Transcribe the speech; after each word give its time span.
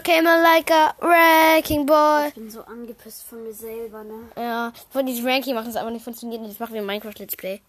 Snoop 0.00 0.04
came 0.04 0.24
like 0.24 0.70
a 0.70 0.94
wrecking 1.00 1.84
boy. 1.84 2.28
Ich 2.28 2.34
bin 2.34 2.50
so 2.50 2.62
angepisst 2.62 3.22
von 3.24 3.42
mir 3.42 3.52
selber, 3.52 4.02
ne? 4.02 4.28
Ja, 4.36 4.72
von 4.90 5.04
diesem 5.04 5.26
Ranking 5.26 5.54
machen 5.54 5.66
das 5.66 5.76
aber 5.76 5.90
nicht 5.90 6.02
funktioniert. 6.04 6.42
Das 6.46 6.58
machen 6.58 6.74
wir 6.74 6.82
Minecraft 6.82 7.12
Let's 7.18 7.36
Play. 7.36 7.60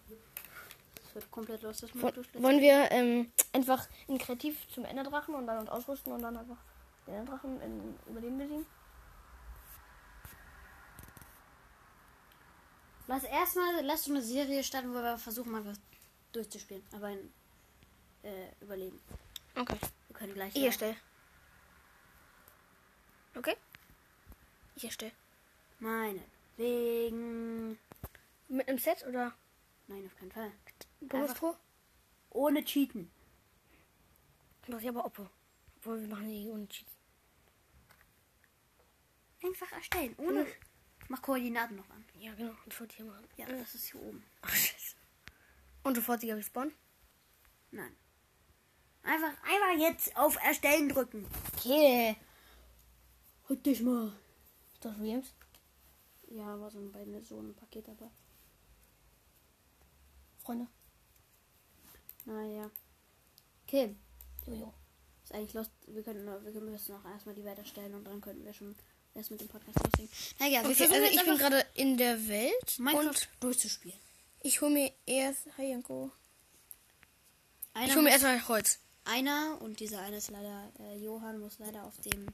Das 1.04 1.16
wird 1.16 1.30
komplett 1.32 1.62
los, 1.62 1.80
das 1.82 1.94
Woll- 1.96 2.04
Modus. 2.04 2.26
Wollen 2.36 2.62
wir 2.62 2.90
ähm, 2.92 3.32
einfach 3.52 3.86
in 4.08 4.18
kreativ 4.18 4.56
zum 4.74 4.86
Enderdrachen 4.86 5.36
und 5.36 5.46
dann 5.46 5.60
uns 5.60 5.70
ausrüsten 5.70 6.14
und 6.14 6.22
dann 6.22 6.38
einfach 6.38 6.56
den 7.06 7.16
Enderdrachen 7.16 7.62
in 7.62 8.00
Überleben 8.10 8.38
besiegen? 8.38 8.66
Lass 13.08 13.24
erstmal, 13.26 13.84
lass 13.84 14.06
so 14.06 14.12
eine 14.14 14.22
Serie 14.22 14.64
starten, 14.64 14.92
wo 14.92 15.02
wir 15.02 15.18
versuchen, 15.18 15.52
mal 15.52 15.66
was 15.66 15.78
durchzuspielen. 16.32 16.84
Aber 16.96 17.10
in 17.10 17.34
äh, 18.24 18.64
Überleben. 18.64 19.02
Okay. 19.60 19.76
Wir 20.08 20.16
können 20.16 20.34
gleich. 20.34 20.56
Ich 20.56 20.62
ja- 20.62 20.68
erstelle. 20.68 20.96
Okay. 23.36 23.56
Ich 24.76 24.86
erstelle. 24.86 25.12
Meinetwegen. 25.80 27.78
Mit 28.48 28.68
einem 28.68 28.80
Set 28.80 29.06
oder 29.08 29.34
Nein, 29.92 30.06
auf 30.06 30.18
keinen 30.18 30.32
Fall. 30.32 30.52
Bonus-Pro? 31.02 31.56
Ohne 32.30 32.64
Cheaten. 32.64 33.12
Mach 34.68 34.80
ich 34.80 34.88
aber 34.88 35.06
Oppo. 35.06 35.28
Obwohl 35.78 36.00
wir 36.00 36.08
machen 36.08 36.30
die 36.30 36.48
ohne 36.48 36.68
Cheats. 36.70 36.92
Einfach 39.44 39.72
erstellen. 39.74 40.16
Ohne. 40.18 40.48
Mach 41.10 41.22
Koordinaten 41.22 41.76
noch 41.76 41.90
an. 41.90 42.06
Ja, 42.20 42.34
genau. 42.36 42.54
Und 42.64 42.72
sofort 42.72 42.94
hier 42.94 43.06
machen. 43.06 43.28
Ja, 43.36 43.48
das 43.48 43.76
ist 43.76 43.92
hier 43.92 44.02
oben. 44.02 44.24
Ach, 44.44 44.56
scheiße. 44.56 44.96
Und 45.84 45.96
sofortiger 45.96 46.38
Respawn? 46.38 46.72
Nein. 47.72 47.94
Einfach, 49.04 49.34
einfach 49.44 49.78
jetzt 49.78 50.16
auf 50.16 50.42
Erstellen 50.42 50.88
drücken. 50.88 51.28
Okay. 51.54 52.16
Halt 53.52 53.66
dich 53.66 53.82
mal. 53.82 54.14
Ist 54.74 54.86
das 54.86 54.98
Williams? 54.98 55.28
Ja, 56.30 56.58
war 56.58 56.72
so 56.72 56.80
ein 56.80 56.90
bei 56.94 57.06
mir 57.06 57.22
so 57.22 57.38
ein 57.38 57.54
Paket 57.54 57.86
dabei. 57.86 58.10
Freunde. 60.42 60.68
Naja. 62.24 62.72
Okay. 63.68 63.94
Jojo. 64.48 64.74
Ist 65.26 65.34
eigentlich 65.34 65.54
los. 65.54 65.68
Wir 65.88 66.02
können, 66.02 66.26
wir 66.26 66.62
müssen 66.62 66.96
auch 66.96 67.04
erstmal 67.04 67.36
die 67.36 67.44
Welt 67.44 67.58
erstellen 67.58 67.94
und 67.94 68.06
dann 68.06 68.22
könnten 68.22 68.46
wir 68.46 68.54
schon 68.54 68.74
erst 69.16 69.32
mit 69.32 69.42
dem 69.42 69.50
Podcast 69.50 69.78
loslegen. 69.84 70.10
Naja, 70.40 70.62
Okay, 70.62 70.84
also 70.84 70.96
ich 71.12 71.26
bin 71.26 71.38
gerade 71.38 71.66
in 71.74 71.98
der 71.98 72.26
Welt 72.30 72.80
Minecraft 72.80 73.08
und 73.10 73.30
durchzuspielen. 73.42 74.00
ich 74.44 74.62
hole 74.62 74.72
mir 74.72 74.94
erst. 75.06 75.48
Hi 75.58 75.72
Janko. 75.72 76.10
Einer, 77.74 77.88
Ich 77.88 77.94
hole 77.96 78.04
mir 78.04 78.12
erstmal 78.12 78.48
Holz. 78.48 78.80
einer 79.04 79.58
und 79.62 79.82
dieser 79.82 80.00
eine 80.00 80.16
ist 80.16 80.30
leider, 80.30 80.72
äh, 80.80 80.98
Johann 81.04 81.40
muss 81.42 81.60
leider 81.60 81.84
auf 81.84 81.98
dem 82.00 82.28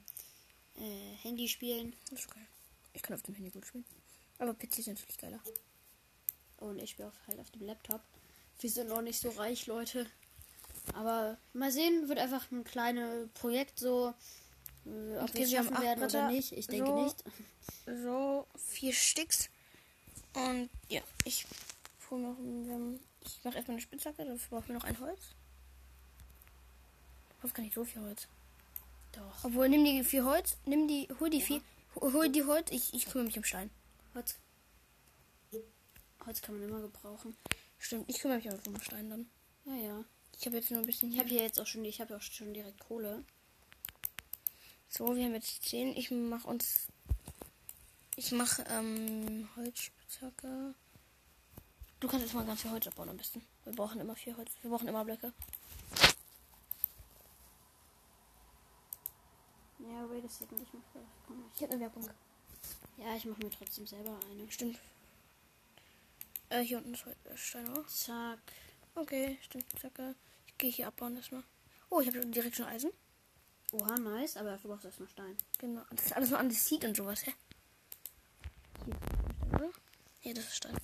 äh, 0.77 1.15
Handy 1.23 1.47
spielen 1.47 1.93
Das 2.09 2.19
ist 2.21 2.31
geil. 2.33 2.45
Ich 2.93 3.01
kann 3.01 3.15
auf 3.15 3.23
dem 3.23 3.35
Handy 3.35 3.51
gut 3.51 3.65
spielen. 3.65 3.85
Aber 4.39 4.53
PC 4.53 4.79
ist 4.79 4.87
natürlich 4.87 5.17
geiler. 5.17 5.39
und 6.57 6.79
ich 6.79 6.91
spiele 6.91 7.11
halt 7.27 7.39
auf 7.39 7.49
dem 7.51 7.65
Laptop. 7.65 8.01
Wir 8.59 8.69
sind 8.69 8.89
noch 8.89 9.01
nicht 9.01 9.19
so 9.19 9.29
reich, 9.29 9.67
Leute. 9.67 10.05
Aber 10.93 11.37
mal 11.53 11.71
sehen, 11.71 12.07
wird 12.07 12.19
einfach 12.19 12.49
ein 12.51 12.63
kleines 12.63 13.29
Projekt 13.33 13.77
so. 13.79 14.13
Äh, 14.85 15.17
ob 15.17 15.29
Okay, 15.29 15.39
wir 15.39 15.47
schaffen 15.47 15.81
werden 15.81 15.99
oder 16.03 16.07
Bretter. 16.07 16.31
nicht. 16.31 16.51
Ich 16.53 16.67
denke 16.67 16.87
So. 16.87 17.03
nicht. 17.03 17.23
So, 17.85 18.47
vier 18.69 18.93
Sticks. 18.93 19.49
Und 20.33 20.69
ja, 20.89 21.01
ich 21.25 21.45
hole 22.09 22.21
noch. 22.21 22.37
ähm, 22.39 22.99
Ich 23.25 23.43
mache 23.43 23.55
erstmal 23.57 23.75
eine 23.75 23.81
Spitzhacke, 23.81 24.23
dafür 24.23 24.37
brauchen 24.59 24.67
wir 24.69 24.75
noch 24.75 24.83
ein 24.85 24.99
Holz. 24.99 25.21
Ich 27.31 27.37
brauche 27.41 27.53
gar 27.53 27.63
nicht 27.63 27.75
so 27.75 27.83
viel 27.83 28.01
Holz. 28.01 28.27
Doch. 29.11 29.43
Obwohl, 29.43 29.69
nimm 29.69 29.85
die 29.85 30.03
vier 30.03 30.25
Holz, 30.25 30.57
nimm 30.65 30.87
die, 30.87 31.07
hol 31.19 31.29
die 31.29 31.41
vier, 31.41 31.61
hol 31.95 32.29
die 32.29 32.43
Holz, 32.43 32.71
ich, 32.71 32.93
ich 32.93 33.05
kümmere 33.05 33.27
mich 33.27 33.37
um 33.37 33.43
Stein. 33.43 33.69
Holz. 34.13 34.37
Holz 36.25 36.41
kann 36.41 36.59
man 36.59 36.67
immer 36.67 36.81
gebrauchen. 36.81 37.35
Stimmt, 37.79 38.09
ich 38.09 38.19
kümmere 38.19 38.37
mich 38.37 38.49
einfach 38.49 38.67
um 38.67 38.81
Stein 38.81 39.09
dann. 39.09 39.29
Ja, 39.65 39.75
ja. 39.75 40.05
Ich 40.39 40.45
habe 40.45 40.57
jetzt 40.57 40.69
nur 40.69 40.81
ein 40.81 40.85
bisschen 40.85 41.11
Ich 41.11 41.19
habe 41.19 41.29
hier 41.29 41.41
jetzt 41.41 41.59
auch 41.59 41.65
schon, 41.65 41.83
ich 41.85 41.99
habe 41.99 42.15
auch 42.15 42.21
schon 42.21 42.53
direkt 42.53 42.79
Kohle. 42.79 43.23
So, 44.89 45.15
wir 45.15 45.25
haben 45.25 45.33
jetzt 45.33 45.63
10. 45.63 45.95
Ich 45.97 46.11
mach 46.11 46.45
uns. 46.45 46.87
Ich 48.15 48.31
mach 48.31 48.59
ähm, 48.69 49.47
Holzspitzhacke. 49.55 50.73
Du 51.99 52.07
kannst 52.07 52.23
erstmal 52.23 52.45
ganz 52.45 52.61
viel 52.61 52.71
Holz 52.71 52.87
abbauen 52.87 53.09
am 53.09 53.17
besten. 53.17 53.41
Wir 53.63 53.73
brauchen 53.73 53.99
immer 53.99 54.15
viel 54.15 54.35
Holz. 54.37 54.51
Wir 54.61 54.69
brauchen 54.69 54.87
immer 54.87 55.03
Blöcke. 55.03 55.33
Ja, 60.07 60.13
wait 60.13 60.23
a 60.23 60.29
second, 60.29 60.61
ich 60.61 60.73
mach 60.73 60.81
das. 60.93 61.03
Komm, 61.25 61.43
Ich 61.53 61.61
habe 61.61 61.73
eine 61.73 61.81
Werbung. 61.81 62.09
Ja, 62.97 63.15
ich 63.15 63.25
mache 63.25 63.43
mir 63.43 63.49
trotzdem 63.49 63.85
selber 63.85 64.17
eine. 64.29 64.49
Stimmt. 64.49 64.79
Äh, 66.49 66.61
hier 66.61 66.77
unten 66.77 66.93
ist 66.93 67.05
äh, 67.05 67.35
Stein 67.35 67.67
auch. 67.77 67.85
Zack. 67.87 68.39
Okay, 68.95 69.37
stimmt. 69.41 69.65
Zacke. 69.79 70.15
Ich 70.45 70.57
gehe 70.57 70.71
hier 70.71 70.87
abbauen 70.87 71.17
erstmal. 71.17 71.43
Oh, 71.89 71.99
ich 71.99 72.07
habe 72.07 72.25
direkt 72.25 72.55
schon 72.55 72.65
Eisen. 72.65 72.91
Oha, 73.73 73.97
nice, 73.97 74.37
aber 74.37 74.51
dafür 74.51 74.71
brauchst 74.71 74.85
du 74.85 74.87
erstmal 74.87 75.09
Stein. 75.09 75.37
Genau. 75.59 75.81
Das 75.91 76.05
ist 76.05 76.13
alles 76.13 76.29
nur 76.29 76.39
Andesit 76.39 76.85
und 76.85 76.95
sowas, 76.95 77.25
hä? 77.25 77.33
Hier. 78.85 78.95
Stein? 79.49 79.71
Ja, 80.21 80.33
das 80.33 80.45
ist 80.45 80.55
Stein. 80.55 80.77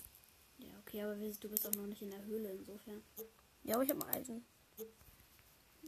Ja, 0.58 0.68
okay, 0.82 1.02
aber 1.02 1.16
du 1.16 1.50
bist 1.50 1.66
auch 1.66 1.76
noch 1.76 1.88
nicht 1.88 2.02
in 2.02 2.12
der 2.12 2.26
Höhle, 2.26 2.50
insofern. 2.52 3.02
Ja, 3.64 3.76
aber 3.76 3.84
ich 3.84 3.90
habe 3.90 4.00
mal 4.00 4.14
Eisen. 4.14 4.46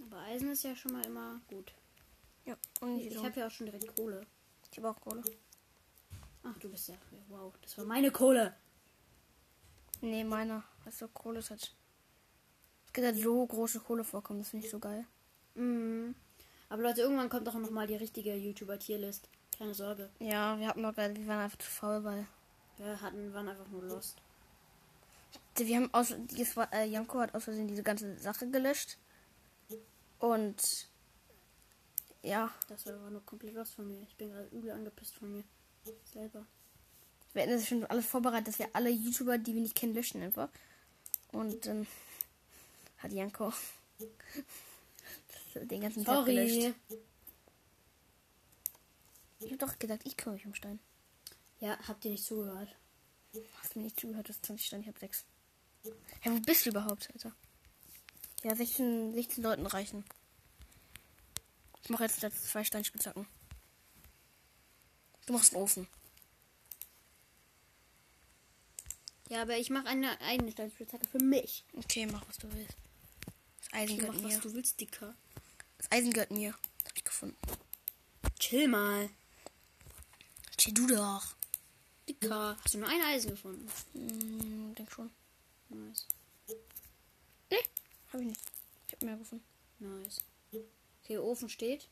Aber 0.03 0.19
Eisen 0.19 0.52
ist 0.52 0.63
ja 0.63 0.75
schon 0.75 0.94
mal 0.94 1.06
immer 1.06 1.41
gut. 1.50 1.73
Ja, 2.45 2.56
und 2.81 3.00
Ich 3.00 3.07
ich 3.07 3.17
habe 3.17 3.39
ja 3.39 3.47
auch 3.47 3.51
schon 3.51 3.66
direkt 3.66 3.95
Kohle. 3.95 4.25
ich 4.72 4.78
hab 4.78 4.85
auch 4.85 5.01
Kohle. 5.01 5.23
Ach, 6.44 6.57
du 6.59 6.69
bist 6.69 6.89
ja. 6.89 6.95
Wow, 7.28 7.53
das 7.61 7.78
war 7.78 7.85
meine 7.85 8.11
Kohle. 8.11 8.56
Nee, 10.01 10.23
meiner. 10.23 10.63
Also 10.85 11.07
Kohle 11.07 11.39
ist 11.39 11.50
halt. 11.50 11.73
Es 12.85 12.94
gibt 12.94 13.07
halt 13.07 13.17
so 13.17 13.45
große 13.45 13.79
Kohlevorkommen, 13.79 14.41
das 14.41 14.50
finde 14.50 14.66
ich 14.66 14.72
so 14.72 14.79
geil. 14.79 15.05
Mhm. 15.55 16.16
Aber 16.69 16.84
Leute, 16.84 17.01
irgendwann 17.01 17.29
kommt 17.29 17.47
auch 17.50 17.53
noch 17.55 17.72
mal 17.72 17.88
die 17.88 17.95
richtige 17.95 18.35
YouTuber-Tierlist. 18.35 19.28
Keine 19.57 19.73
Sorge. 19.73 20.09
Ja, 20.19 20.59
wir 20.59 20.67
hatten 20.67 20.81
noch 20.81 20.95
wir 20.97 21.28
waren 21.28 21.39
einfach 21.39 21.57
zu 21.57 21.69
faul, 21.69 22.03
weil. 22.03 22.28
Wir 22.78 23.00
hatten, 23.01 23.34
waren 23.34 23.47
einfach 23.47 23.67
nur 23.69 23.84
lost. 23.84 24.17
Wir 25.55 25.78
haben 25.78 25.94
aus. 25.94 26.13
Das 26.38 26.57
war, 26.57 26.72
äh, 26.73 26.85
Janko 26.85 27.19
hat 27.19 27.34
aus 27.34 27.45
Versehen 27.45 27.67
diese 27.67 27.84
ganze 27.84 28.17
Sache 28.19 28.50
gelöscht. 28.50 28.97
Und. 30.19 30.89
Ja, 32.25 32.51
Das 32.67 32.85
war 32.87 32.95
aber 32.95 33.11
nur 33.11 33.23
komplett 33.23 33.53
lost 33.53 33.75
von 33.75 33.87
mir. 33.87 34.01
Ich 34.01 34.15
bin 34.15 34.31
gerade 34.31 34.47
übel 34.47 34.71
angepisst 34.71 35.13
von 35.13 35.31
mir. 35.31 35.43
Selber. 36.11 36.45
wir 37.33 37.41
hätten 37.43 37.53
das 37.53 37.67
schon 37.67 37.85
alles 37.85 38.07
vorbereitet, 38.07 38.47
dass 38.47 38.59
wir 38.59 38.69
alle 38.73 38.89
YouTuber, 38.89 39.37
die 39.37 39.53
wir 39.53 39.61
nicht 39.61 39.75
kennen, 39.75 39.93
löschen 39.93 40.23
einfach. 40.23 40.49
Und 41.31 41.67
dann 41.67 41.85
hat 42.97 43.11
Janko 43.13 43.53
den 45.55 45.81
ganzen 45.81 46.03
Tag 46.03 46.25
gelöscht. 46.25 46.73
Sorry. 46.89 47.01
Ich 49.41 49.51
hab 49.51 49.59
doch 49.59 49.77
gesagt, 49.77 50.05
ich 50.07 50.17
kümmere 50.17 50.37
mich 50.37 50.47
um 50.47 50.55
Stein. 50.55 50.79
Ja, 51.59 51.77
habt 51.87 52.03
ihr 52.05 52.11
nicht 52.11 52.25
zugehört? 52.25 52.75
Hast 53.61 53.75
mir 53.75 53.83
nicht 53.83 53.99
zugehört, 53.99 54.27
du 54.27 54.33
hast 54.33 54.45
20 54.45 54.65
Steine, 54.65 54.81
ich 54.81 54.89
hab 54.89 54.97
6. 54.97 55.25
Ja, 56.23 56.31
wo 56.31 56.39
bist 56.39 56.65
du 56.65 56.71
überhaupt, 56.71 57.09
Alter? 57.13 57.35
Ja, 58.43 58.55
16, 58.55 59.13
16 59.13 59.43
Leuten 59.43 59.67
reichen. 59.67 60.03
Ich 61.85 61.90
mache 61.91 62.03
jetzt 62.06 62.19
zwei 62.19 62.64
Steinspitzhacken. 62.64 63.28
Du 65.28 65.34
machst 65.34 65.53
einen 65.53 65.61
Ofen. 65.61 65.87
Ja, 69.29 69.43
aber 69.43 69.58
ich 69.58 69.70
mache 69.70 69.85
eine 69.85 70.20
eigene 70.22 70.52
Steinspitzhacke 70.52 71.08
für 71.08 71.20
mich. 71.20 71.64
Okay, 71.73 72.08
mach 72.08 72.28
was 72.28 72.40
du 72.40 72.52
willst. 72.52 72.76
Das 73.59 73.73
Eisen 73.73 73.93
Okay, 73.93 73.97
gehört 74.02 74.16
mach, 74.16 74.29
mir. 74.29 74.35
was 74.35 74.41
du 74.41 74.53
willst, 74.55 74.82
Dicker. 74.82 75.16
Das 75.78 75.91
Eisen 75.91 76.11
gehört 76.11 76.32
mir. 76.32 76.55
Das 76.79 76.90
hab 76.90 76.97
ich 76.97 77.03
gefunden. 77.03 77.37
Chill 78.40 78.67
mal. 78.67 79.08
Chill 80.58 80.73
du 80.73 80.88
doch. 80.88 81.35
Dicker. 82.09 82.58
Hast 82.64 82.73
du 82.73 82.79
nur 82.79 82.90
ein 82.90 83.02
Eisen 83.02 83.29
gefunden? 83.29 83.72
Hm, 83.93 84.73
denk 84.73 84.91
schon. 84.91 85.11
Nice. 85.70 86.08
Nee, 87.52 87.64
hab 88.11 88.20
ich 88.22 88.26
nicht. 88.28 88.41
Ich 88.88 88.93
hab 88.93 89.03
mehr 89.03 89.17
gefunden. 89.17 89.46
Nice. 89.78 90.23
Okay, 91.05 91.19
Ofen 91.19 91.49
steht. 91.49 91.87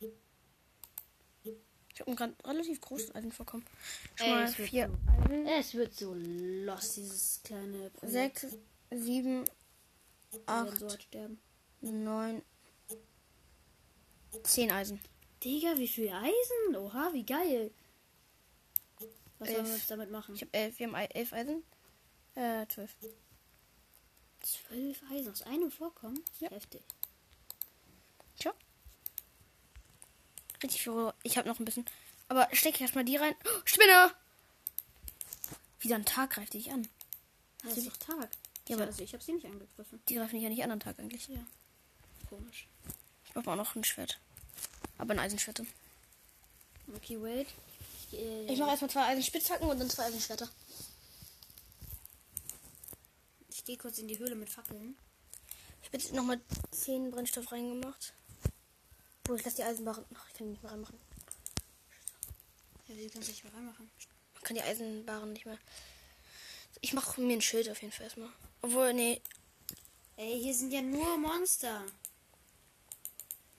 Ich 1.44 2.00
hab 2.00 2.08
ein 2.08 2.16
grad 2.16 2.32
relativ 2.48 2.82
großes 2.82 3.14
Eisen 3.14 3.32
vorkommen. 3.32 3.64
Schon 4.16 4.26
Ey, 4.26 4.34
mal 4.34 4.44
es 4.46 4.58
wird 4.58 4.70
vier 4.70 4.88
so- 4.90 5.24
Eisen. 5.32 5.48
Es 5.48 5.74
wird 5.76 5.94
so 5.94 6.14
lost, 6.16 6.98
dieses 6.98 7.42
kleine 7.44 7.92
Projekt. 7.92 8.40
Sechs, 8.40 8.58
sieben, 8.90 9.46
acht, 10.48 10.80
so 10.80 10.88
neun, 11.82 12.42
zehn 14.42 14.72
Eisen. 14.72 15.00
Digga, 15.44 15.78
wie 15.78 15.88
viel 15.88 16.10
Eisen? 16.10 16.76
Oha, 16.76 17.12
wie 17.14 17.24
geil. 17.26 17.70
Was 19.38 19.50
sollen 19.52 19.66
wir 19.68 19.76
jetzt 19.76 19.92
damit 19.92 20.10
machen? 20.10 20.34
Ich 20.34 20.42
habe 20.42 20.54
elf, 20.54 20.80
wir 20.80 20.88
haben 20.88 20.96
elf 20.96 21.34
Eisen. 21.34 21.64
Äh, 22.34 22.66
zwölf. 22.68 22.96
Zwölf 24.42 25.04
Eisen 25.12 25.32
aus 25.32 25.44
einem 25.44 25.70
Vorkommen? 25.70 26.20
Ja. 26.40 26.50
Heftig. 26.50 26.82
Richtig 30.64 30.82
viel. 30.84 31.14
Ich 31.24 31.38
habe 31.38 31.48
noch 31.48 31.60
ein 31.60 31.66
bisschen. 31.66 31.86
Aber 32.30 32.48
steck 32.54 32.80
erstmal 32.82 33.04
die 33.06 33.18
rein. 33.18 33.36
Oh, 33.46 33.62
Spinne! 33.66 34.12
Wieder 35.82 35.96
ein 35.96 36.06
Tag 36.06 36.32
greift 36.32 36.54
die 36.54 36.60
dich 36.60 36.72
an. 36.72 36.88
Das 37.64 37.78
ist 37.78 37.88
doch 37.88 37.98
Tag. 37.98 38.30
Ja, 38.70 38.78
aber- 38.78 38.86
also 38.86 39.04
ich 39.04 39.14
habe 39.14 39.24
sie 39.24 39.34
nicht 39.34 39.46
angegriffen. 39.46 40.02
Die 40.08 40.16
greifen 40.16 40.36
dich 40.36 40.44
ja 40.44 40.50
nicht 40.50 40.64
an 40.64 40.72
am 40.72 40.80
Tag 40.80 40.98
eigentlich. 41.00 41.28
Ja. 41.28 41.40
Komisch. 42.30 42.68
Ich 43.26 43.34
brauche 43.34 43.52
auch 43.52 43.56
noch 43.58 43.76
ein 43.76 43.84
Schwert. 43.84 44.20
Aber 44.98 45.14
ein 45.14 45.20
Eisenschwert. 45.20 45.62
Okay, 46.96 47.22
wait. 47.22 47.48
Ich, 48.06 48.12
gehe- 48.12 48.46
Ich 48.52 48.60
mache 48.60 48.70
erstmal 48.72 48.90
zwei 48.90 49.06
Eisenspitzhacken 49.08 49.68
und 49.68 49.80
dann 49.80 49.90
zwei 49.90 50.04
Eisenschwerter. 50.06 50.48
ich 53.50 53.64
gehe 53.66 53.78
kurz 53.78 53.98
in 53.98 54.08
die 54.08 54.18
Höhle 54.20 54.36
mit 54.36 54.50
Fackeln. 54.50 54.96
Ich 55.82 55.88
habe 55.88 55.98
jetzt 55.98 56.14
nochmal 56.14 56.40
10 56.72 57.12
Brennstoff 57.12 57.52
reingemacht. 57.52 58.14
Wo 59.26 59.36
ich 59.36 59.46
lasse 59.46 59.58
die 59.58 59.64
Eisenbarren. 59.64 60.06
Ach, 60.16 60.28
ich 60.28 60.34
kann 60.34 60.48
die 60.48 60.52
nicht 60.52 60.64
mehr 60.64 60.72
reinmachen. 60.72 61.00
Ja, 62.88 62.98
wie 62.98 63.10
kannst 63.10 63.28
du 63.30 63.32
nicht 63.32 63.44
mehr 63.44 63.54
reinmachen? 63.54 63.90
Man 64.34 64.44
kann 64.44 64.56
die 64.56 64.62
Eisenbarren 64.62 65.34
nicht 65.34 65.46
mehr. 65.46 65.58
Ich 66.82 66.94
mache 66.94 67.22
mir 67.22 67.38
ein 67.38 67.42
Schild 67.42 67.70
auf 67.70 67.82
jeden 67.82 67.94
Fall 67.94 68.04
erstmal. 68.06 68.30
Obwohl, 68.62 68.94
nee. 68.94 69.22
Ey, 70.18 70.42
hier 70.42 70.54
sind 70.54 70.72
ja 70.72 70.82
nur 70.82 71.18
Monster. 71.18 71.86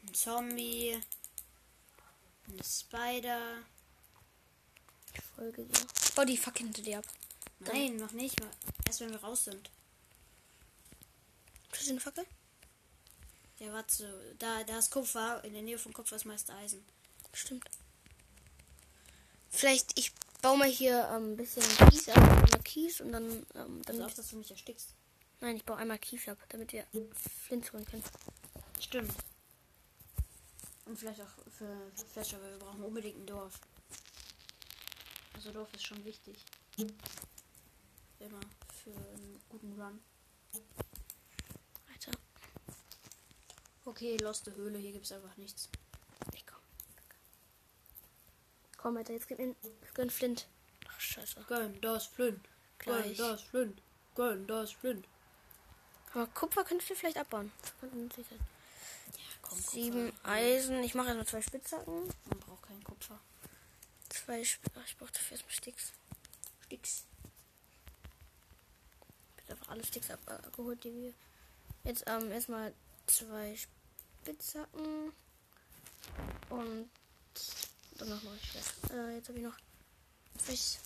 Ein 0.03 0.15
Zombie. 0.15 1.01
Ein 2.47 2.63
Spider. 2.63 3.63
Ich 5.15 5.21
folge 5.35 5.65
dir. 5.65 5.87
Oh, 6.17 6.25
die 6.25 6.37
Fackel 6.37 6.67
hinter 6.67 6.83
dir 6.83 6.99
ab. 6.99 7.07
Nein, 7.61 7.97
noch 7.97 8.13
nicht. 8.13 8.39
mal. 8.41 8.51
Erst 8.87 9.01
wenn 9.01 9.11
wir 9.11 9.23
raus 9.23 9.45
sind. 9.45 9.71
Kriegst 11.73 11.87
du 11.87 11.93
eine 11.93 12.01
Fackel? 12.01 12.27
Ja, 13.59 13.73
warte. 13.73 13.95
so. 13.95 14.05
Da, 14.39 14.65
da 14.65 14.79
ist 14.79 14.91
Kupfer. 14.91 15.43
In 15.45 15.53
der 15.53 15.63
Nähe 15.63 15.79
von 15.79 15.93
Kupfer 15.93 16.17
ist 16.17 16.25
meist 16.25 16.51
Eisen. 16.51 16.85
Stimmt. 17.33 17.65
Vielleicht, 19.51 19.99
ich 19.99 20.13
baue 20.43 20.59
mal 20.59 20.69
hier 20.69 21.09
ähm, 21.13 21.33
ein 21.33 21.37
bisschen 21.37 21.63
Kies 21.89 22.09
ab. 22.09 22.17
Einmal 22.19 22.63
Kies 22.65 23.01
und 23.01 23.13
dann. 23.13 23.47
Ähm, 23.55 23.83
Pass 23.83 23.97
dann 23.97 24.03
auf, 24.03 24.15
dass 24.15 24.29
du 24.29 24.37
nicht 24.37 24.51
erstickst. 24.51 24.95
nein, 25.41 25.57
ich 25.57 25.65
baue 25.65 25.77
einmal 25.77 25.99
Kies 25.99 26.29
ab, 26.29 26.39
damit 26.49 26.73
wir 26.73 26.85
Flint 27.47 27.73
holen 27.73 27.85
können. 27.85 28.05
Stimmt. 28.81 29.13
Und 30.87 30.99
vielleicht 30.99 31.21
auch 31.23 31.31
für 31.57 31.75
Fletcher, 32.13 32.41
weil 32.43 32.51
wir 32.51 32.59
brauchen 32.59 32.83
unbedingt 32.83 33.17
ein 33.19 33.27
Dorf. 33.27 33.59
Also 35.35 35.51
Dorf 35.53 35.73
ist 35.73 35.87
schon 35.87 36.05
wichtig. 36.05 36.45
Immer 38.19 38.41
für 38.83 38.91
einen 38.91 39.41
guten 39.49 39.73
Run. 39.81 40.01
Alter, 41.93 42.13
Okay, 43.87 44.17
loste 44.17 44.55
Höhle, 44.55 44.79
hier 44.79 44.93
gibt 44.93 45.05
es 45.05 45.13
einfach 45.13 45.37
nichts. 45.37 45.69
ich 46.35 46.47
komm. 46.47 46.59
Komm, 48.79 48.97
Alter, 48.97 49.13
jetzt 49.13 49.29
gib 49.29 49.39
mir 49.39 49.55
einen 49.99 50.11
Flint. 50.11 50.47
Ach, 50.89 51.01
scheiße. 51.01 51.45
Gönn 51.49 51.81
das 51.81 52.07
Flint. 52.07 52.41
Gönn 52.79 53.03
Gleich. 53.03 53.17
das 53.19 53.43
Flint. 53.43 53.83
Gönn 54.15 54.47
das 54.47 54.73
Flint. 54.73 55.07
Aber 56.15 56.27
Kupfer 56.29 56.65
könntest 56.65 56.91
du 56.91 56.95
vielleicht 56.95 57.19
abbauen. 57.19 57.53
Ja, 57.83 57.89
komm, 59.43 59.59
Sieben 59.59 60.11
Kupfer. 60.11 60.29
Eisen. 60.29 60.83
Ich 60.83 60.95
mache 60.95 61.09
erstmal 61.09 61.27
zwei 61.27 61.43
Spitzhacken. 61.43 62.05
Man 62.31 62.41
braucht 62.41 62.63
keinen 62.63 62.85
Kupfer. 62.85 63.21
Zwei 64.09 64.41
Sp 64.47 64.63
Ach, 64.77 64.87
ich 64.87 64.97
brauche 64.97 65.13
dafür 65.13 65.33
erstmal 65.33 65.53
Sticks. 65.53 65.93
Sticks. 66.65 67.05
Ich 69.37 69.43
habe 69.43 69.53
einfach 69.53 69.69
alle 69.73 69.85
Sticks 69.85 70.11
abgeholt, 70.11 70.83
die 70.85 70.95
wir. 70.95 71.15
Jetzt 71.83 72.05
ähm, 72.07 72.31
erstmal 72.31 72.73
zwei 73.07 73.57
Spitzhacken. 74.25 75.13
Und 76.49 76.91
dann 77.99 78.09
noch 78.09 78.23
ein 78.25 78.39
Schwert. 78.41 78.91
Äh, 78.91 79.17
jetzt 79.17 79.29
habe 79.29 79.39
ich 79.39 79.45
noch. 79.45 79.57
Sch- 80.49 80.79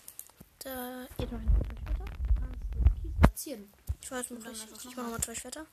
Da. 0.59 1.03
Jetzt 1.17 1.31
noch 1.31 1.39
zwei 1.39 1.75
Schwerter. 1.75 2.05
Platzieren. 3.21 3.73
Ich 4.01 4.11
weiß 4.11 4.31
Und 4.31 4.37
noch 4.39 4.43
dann 4.45 4.53
nicht. 4.53 4.63
einfach 4.63 4.77
Ich 4.79 4.85
noch 4.85 4.95
mache 4.97 5.09
mal 5.11 5.21
zwei 5.21 5.35
Schwerter. 5.35 5.65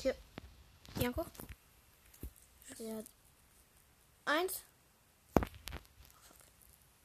Hier. 0.00 0.16
Janko. 0.98 1.26
Schwert. 2.74 3.06
Eins. 4.24 4.62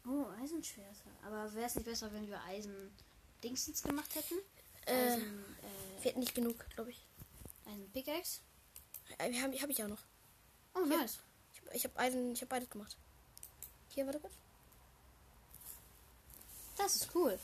Oh, 0.08 0.28
Eisenschwerter. 0.42 1.10
Aber 1.26 1.54
wäre 1.56 1.66
es 1.66 1.76
nicht 1.76 1.86
besser, 1.86 2.12
wenn 2.14 2.28
wir 2.28 2.42
Eisen-Dingsens 2.44 3.82
gemacht 3.84 4.14
hätten? 4.16 4.36
Äh, 4.86 4.94
Eisen, 4.94 5.44
äh, 6.00 6.04
wird 6.06 6.18
nicht 6.18 6.36
genug, 6.36 6.70
glaube 6.70 6.92
ich. 6.92 7.06
Eisen 7.66 7.92
Äh, 9.18 9.32
wir 9.32 9.42
haben, 9.42 9.54
hab 9.54 9.70
ich 9.70 9.84
auch 9.84 9.88
noch. 9.88 10.04
Oh, 10.74 10.86
Hier. 10.86 10.98
nice. 10.98 11.20
Ich 11.74 11.84
habe 11.84 11.94
hab 11.96 12.00
Eisen, 12.00 12.34
ich 12.34 12.42
habe 12.42 12.50
beides 12.50 12.70
gemacht. 12.70 12.98
Hier, 13.90 14.06
warte 14.06 14.20
kurz. 14.20 14.34
Das 16.78 16.96
ist 16.96 17.10
cool. 17.16 17.40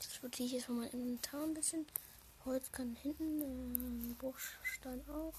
Jetzt 0.00 0.20
sortiere 0.20 0.46
ich 0.46 0.52
jetzt 0.52 0.68
mal 0.68 0.76
mein 0.76 0.90
Inventar 0.90 1.42
ein 1.42 1.54
bisschen. 1.54 1.86
Holz 2.44 2.70
kann 2.70 2.96
hinten, 3.02 3.42
ähm, 3.42 4.16
Bruchstein 4.18 5.02
auch, 5.10 5.34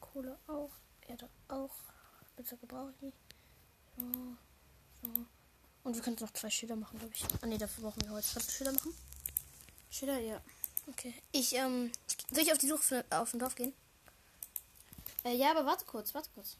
Kohle 0.00 0.38
auch, 0.48 0.70
Erde 1.06 1.28
auch. 1.48 1.70
Spitzhacke 2.32 2.66
brauche 2.66 2.90
ich 2.90 3.02
nicht. 3.02 3.16
So, 3.96 4.04
so. 5.02 5.26
Und 5.84 5.94
wir 5.94 6.02
können 6.02 6.16
noch 6.20 6.32
zwei 6.32 6.50
Schilder 6.50 6.76
machen, 6.76 6.98
glaube 6.98 7.14
ich. 7.14 7.24
Ah 7.40 7.46
ne, 7.46 7.58
dafür 7.58 7.84
brauchen 7.84 8.02
wir 8.02 8.10
Holz. 8.10 8.32
Kannst 8.32 8.48
du 8.48 8.52
Schilder 8.52 8.72
machen? 8.72 8.94
Schiller, 9.90 10.18
ja. 10.18 10.40
Okay. 10.88 11.14
Ich, 11.32 11.54
ähm, 11.54 11.92
soll 12.30 12.42
ich 12.42 12.52
auf 12.52 12.58
die 12.58 12.68
Suche 12.68 12.82
für, 12.82 13.04
auf 13.10 13.30
dem 13.30 13.40
Dorf 13.40 13.54
gehen? 13.54 13.72
Äh, 15.24 15.34
ja, 15.36 15.50
aber 15.52 15.64
warte 15.66 15.84
kurz, 15.84 16.14
warte 16.14 16.28
kurz. 16.34 16.56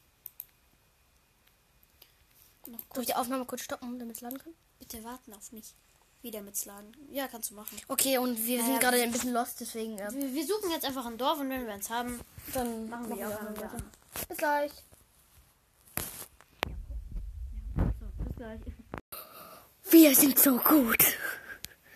Noch 2.66 2.78
Soll 2.78 2.80
ich 2.82 2.88
kurz. 2.90 3.06
die 3.06 3.14
Aufnahme 3.14 3.44
kurz 3.44 3.62
stoppen, 3.62 3.98
damit 3.98 4.16
es 4.16 4.22
laden 4.22 4.38
kann? 4.38 4.54
Bitte 4.78 5.02
warten 5.04 5.32
auf 5.34 5.50
mich. 5.52 5.74
Wieder 6.22 6.40
mit 6.40 6.64
Laden. 6.64 6.92
Ja, 7.10 7.26
kannst 7.26 7.50
du 7.50 7.54
machen. 7.56 7.76
Okay, 7.88 8.16
und 8.18 8.44
wir 8.46 8.58
Ja, 8.60 8.64
sind 8.64 8.78
gerade 8.78 9.02
ein 9.02 9.10
bisschen 9.10 9.32
lost, 9.32 9.60
deswegen, 9.60 9.98
äh, 9.98 10.08
Wir, 10.12 10.32
wir 10.32 10.46
suchen 10.46 10.70
jetzt 10.70 10.84
einfach 10.84 11.04
ein 11.06 11.18
Dorf 11.18 11.40
und 11.40 11.50
wenn 11.50 11.66
wir 11.66 11.72
eins 11.74 11.90
haben, 11.90 12.20
dann 12.54 12.88
machen 12.88 13.08
wir 13.08 13.16
die 13.16 13.24
Aufnahme 13.24 13.56
wieder 13.56 13.70
an. 13.72 13.82
Bis 14.28 14.38
gleich. 14.38 14.70
So, 17.76 18.24
bis 18.24 18.36
gleich. 18.36 18.60
Wir 19.90 20.14
sind 20.14 20.38
so 20.38 20.58
gut. 20.58 21.04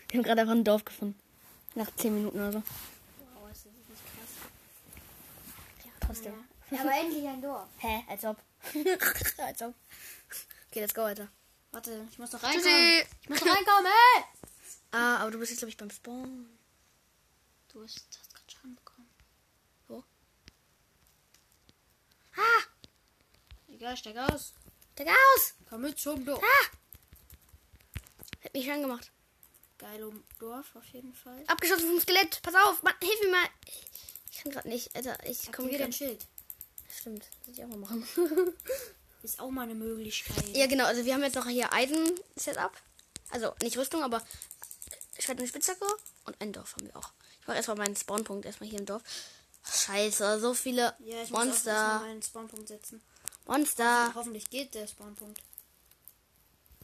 Wir 0.08 0.18
haben 0.18 0.24
gerade 0.24 0.40
einfach 0.40 0.54
ein 0.54 0.64
Dorf 0.64 0.84
gefunden. 0.84 1.16
Nach 1.76 1.94
10 1.94 2.12
Minuten 2.14 2.38
oder 2.38 2.50
so. 2.52 2.58
Wow, 2.58 3.50
ist 3.52 3.66
das 3.66 3.72
nicht 3.72 3.86
krass. 3.88 4.50
Ja, 5.84 5.90
trotzdem. 6.00 6.32
Ja. 6.32 6.38
Aber 6.70 6.92
endlich 6.92 7.26
ein 7.26 7.40
Dorf. 7.40 7.68
Hä? 7.78 8.04
Als 8.08 8.24
ob. 8.24 8.36
Als 9.38 9.62
ob. 9.62 9.74
Okay, 10.70 10.80
let's 10.80 10.94
go, 10.94 11.02
Alter. 11.02 11.28
Warte, 11.72 12.06
ich 12.10 12.18
muss 12.18 12.30
doch 12.30 12.42
reinkommen. 12.42 12.64
Tschüssi. 12.64 13.06
Ich 13.22 13.28
muss 13.28 13.40
doch 13.40 13.46
reinkommen, 13.46 13.86
ey! 13.86 14.24
Ah, 14.92 15.16
aber 15.18 15.30
du 15.30 15.38
bist 15.38 15.50
jetzt, 15.50 15.58
glaube 15.60 15.70
ich, 15.70 15.76
beim 15.76 15.90
Spawn. 15.90 16.48
Du 17.72 17.82
hast, 17.82 18.06
hast 18.18 18.34
gerade 18.34 18.50
Schaden 18.50 18.74
bekommen. 18.76 19.08
Wo? 19.88 20.02
Ah! 22.36 22.62
Egal, 23.68 23.96
steig 23.96 24.16
aus. 24.16 24.54
Steig 24.94 25.08
aus! 25.08 25.54
Komm 25.68 25.82
mit 25.82 25.98
zum 25.98 26.24
Dorf. 26.24 26.42
Hätte 28.40 28.56
mich 28.58 28.70
angemacht. 28.70 29.10
Geil 29.78 30.02
um 30.04 30.24
Dorf 30.38 30.74
auf 30.74 30.86
jeden 30.86 31.12
Fall. 31.14 31.44
Abgeschossen 31.46 31.88
vom 31.88 32.00
Skelett. 32.00 32.40
Pass 32.42 32.54
auf, 32.54 32.82
Mann, 32.82 32.94
hilf 33.02 33.20
mir 33.22 33.30
mal. 33.30 33.48
Ich 34.30 34.42
kann 34.42 34.52
gerade 34.52 34.68
nicht, 34.68 34.94
Alter. 34.96 35.18
Ich 35.26 35.52
komme 35.52 35.68
Aktivier 35.68 35.70
wieder. 35.72 35.84
dein 35.84 35.92
Schild. 35.92 36.26
Stimmt, 36.98 37.24
das 37.46 37.56
ich 37.56 37.64
auch 37.64 37.68
mal 37.68 37.78
machen. 37.78 38.06
Ist 39.22 39.40
auch 39.40 39.50
mal 39.50 39.62
eine 39.62 39.74
Möglichkeit. 39.74 40.56
ja, 40.56 40.66
genau. 40.66 40.84
Also, 40.84 41.04
wir 41.04 41.14
haben 41.14 41.22
jetzt 41.22 41.34
noch 41.34 41.46
hier 41.46 41.72
Eisen-Setup. 41.72 42.72
Also, 43.30 43.52
nicht 43.62 43.76
Rüstung, 43.76 44.02
aber 44.02 44.22
Schwert 45.18 45.40
und 45.40 45.48
Spitzhacke. 45.48 45.84
Und 46.24 46.40
ein 46.40 46.52
Dorf 46.52 46.74
haben 46.74 46.86
wir 46.86 46.96
auch. 46.96 47.10
Ich 47.40 47.46
mache 47.46 47.56
erstmal 47.56 47.76
meinen 47.78 47.96
Spawnpunkt 47.96 48.44
erstmal 48.46 48.68
hier 48.70 48.78
im 48.78 48.86
Dorf. 48.86 49.02
Scheiße, 49.68 50.38
so 50.40 50.54
viele 50.54 50.94
Ja, 51.00 51.22
ich 51.22 51.30
muss 51.30 51.40
auch 51.40 51.44
Monster. 51.44 52.00
einen 52.02 52.22
Spawnpunkt 52.22 52.68
setzen. 52.68 53.02
Monster. 53.46 54.12
Hoffentlich 54.14 54.48
geht 54.48 54.74
der 54.74 54.86
Spawnpunkt. 54.86 55.38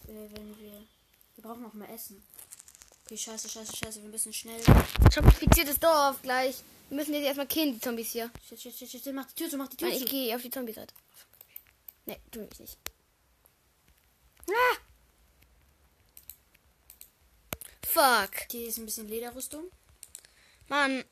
Äh, 0.08 0.28
wenn 0.32 0.58
wir. 0.58 0.72
Wir 1.36 1.44
brauchen 1.44 1.62
noch 1.62 1.72
mehr 1.74 1.88
Essen. 1.90 2.22
Okay, 3.04 3.16
scheiße, 3.16 3.48
scheiße, 3.48 3.76
scheiße. 3.76 4.02
Wir 4.02 4.08
müssen 4.08 4.32
schnell. 4.32 4.60
Zomifiziertes 5.12 5.78
Dorf 5.78 6.20
gleich. 6.22 6.62
Wir 6.92 6.96
müssen 6.96 7.14
jetzt 7.14 7.24
erstmal 7.24 7.46
killen, 7.46 7.72
die 7.72 7.80
Zombies 7.80 8.10
hier. 8.12 8.30
Shit, 8.46 8.60
shit, 8.60 8.76
shit, 8.76 8.90
shit. 8.90 9.14
Mach 9.14 9.24
die 9.24 9.34
Tür 9.34 9.48
zu, 9.48 9.56
mach 9.56 9.66
die 9.68 9.78
Tür 9.78 9.88
Nein, 9.88 9.96
zu. 9.96 10.04
ich 10.04 10.10
gehe 10.10 10.36
auf 10.36 10.42
die 10.42 10.50
Zombie-Seite. 10.50 10.92
Nee, 12.04 12.20
tu 12.30 12.46
ich 12.52 12.60
nicht. 12.60 12.78
Ah! 14.46 14.76
Fuck. 17.86 18.46
Hier 18.50 18.68
ist 18.68 18.76
ein 18.76 18.84
bisschen 18.84 19.08
Lederrüstung. 19.08 19.70
Mann, 20.68 21.02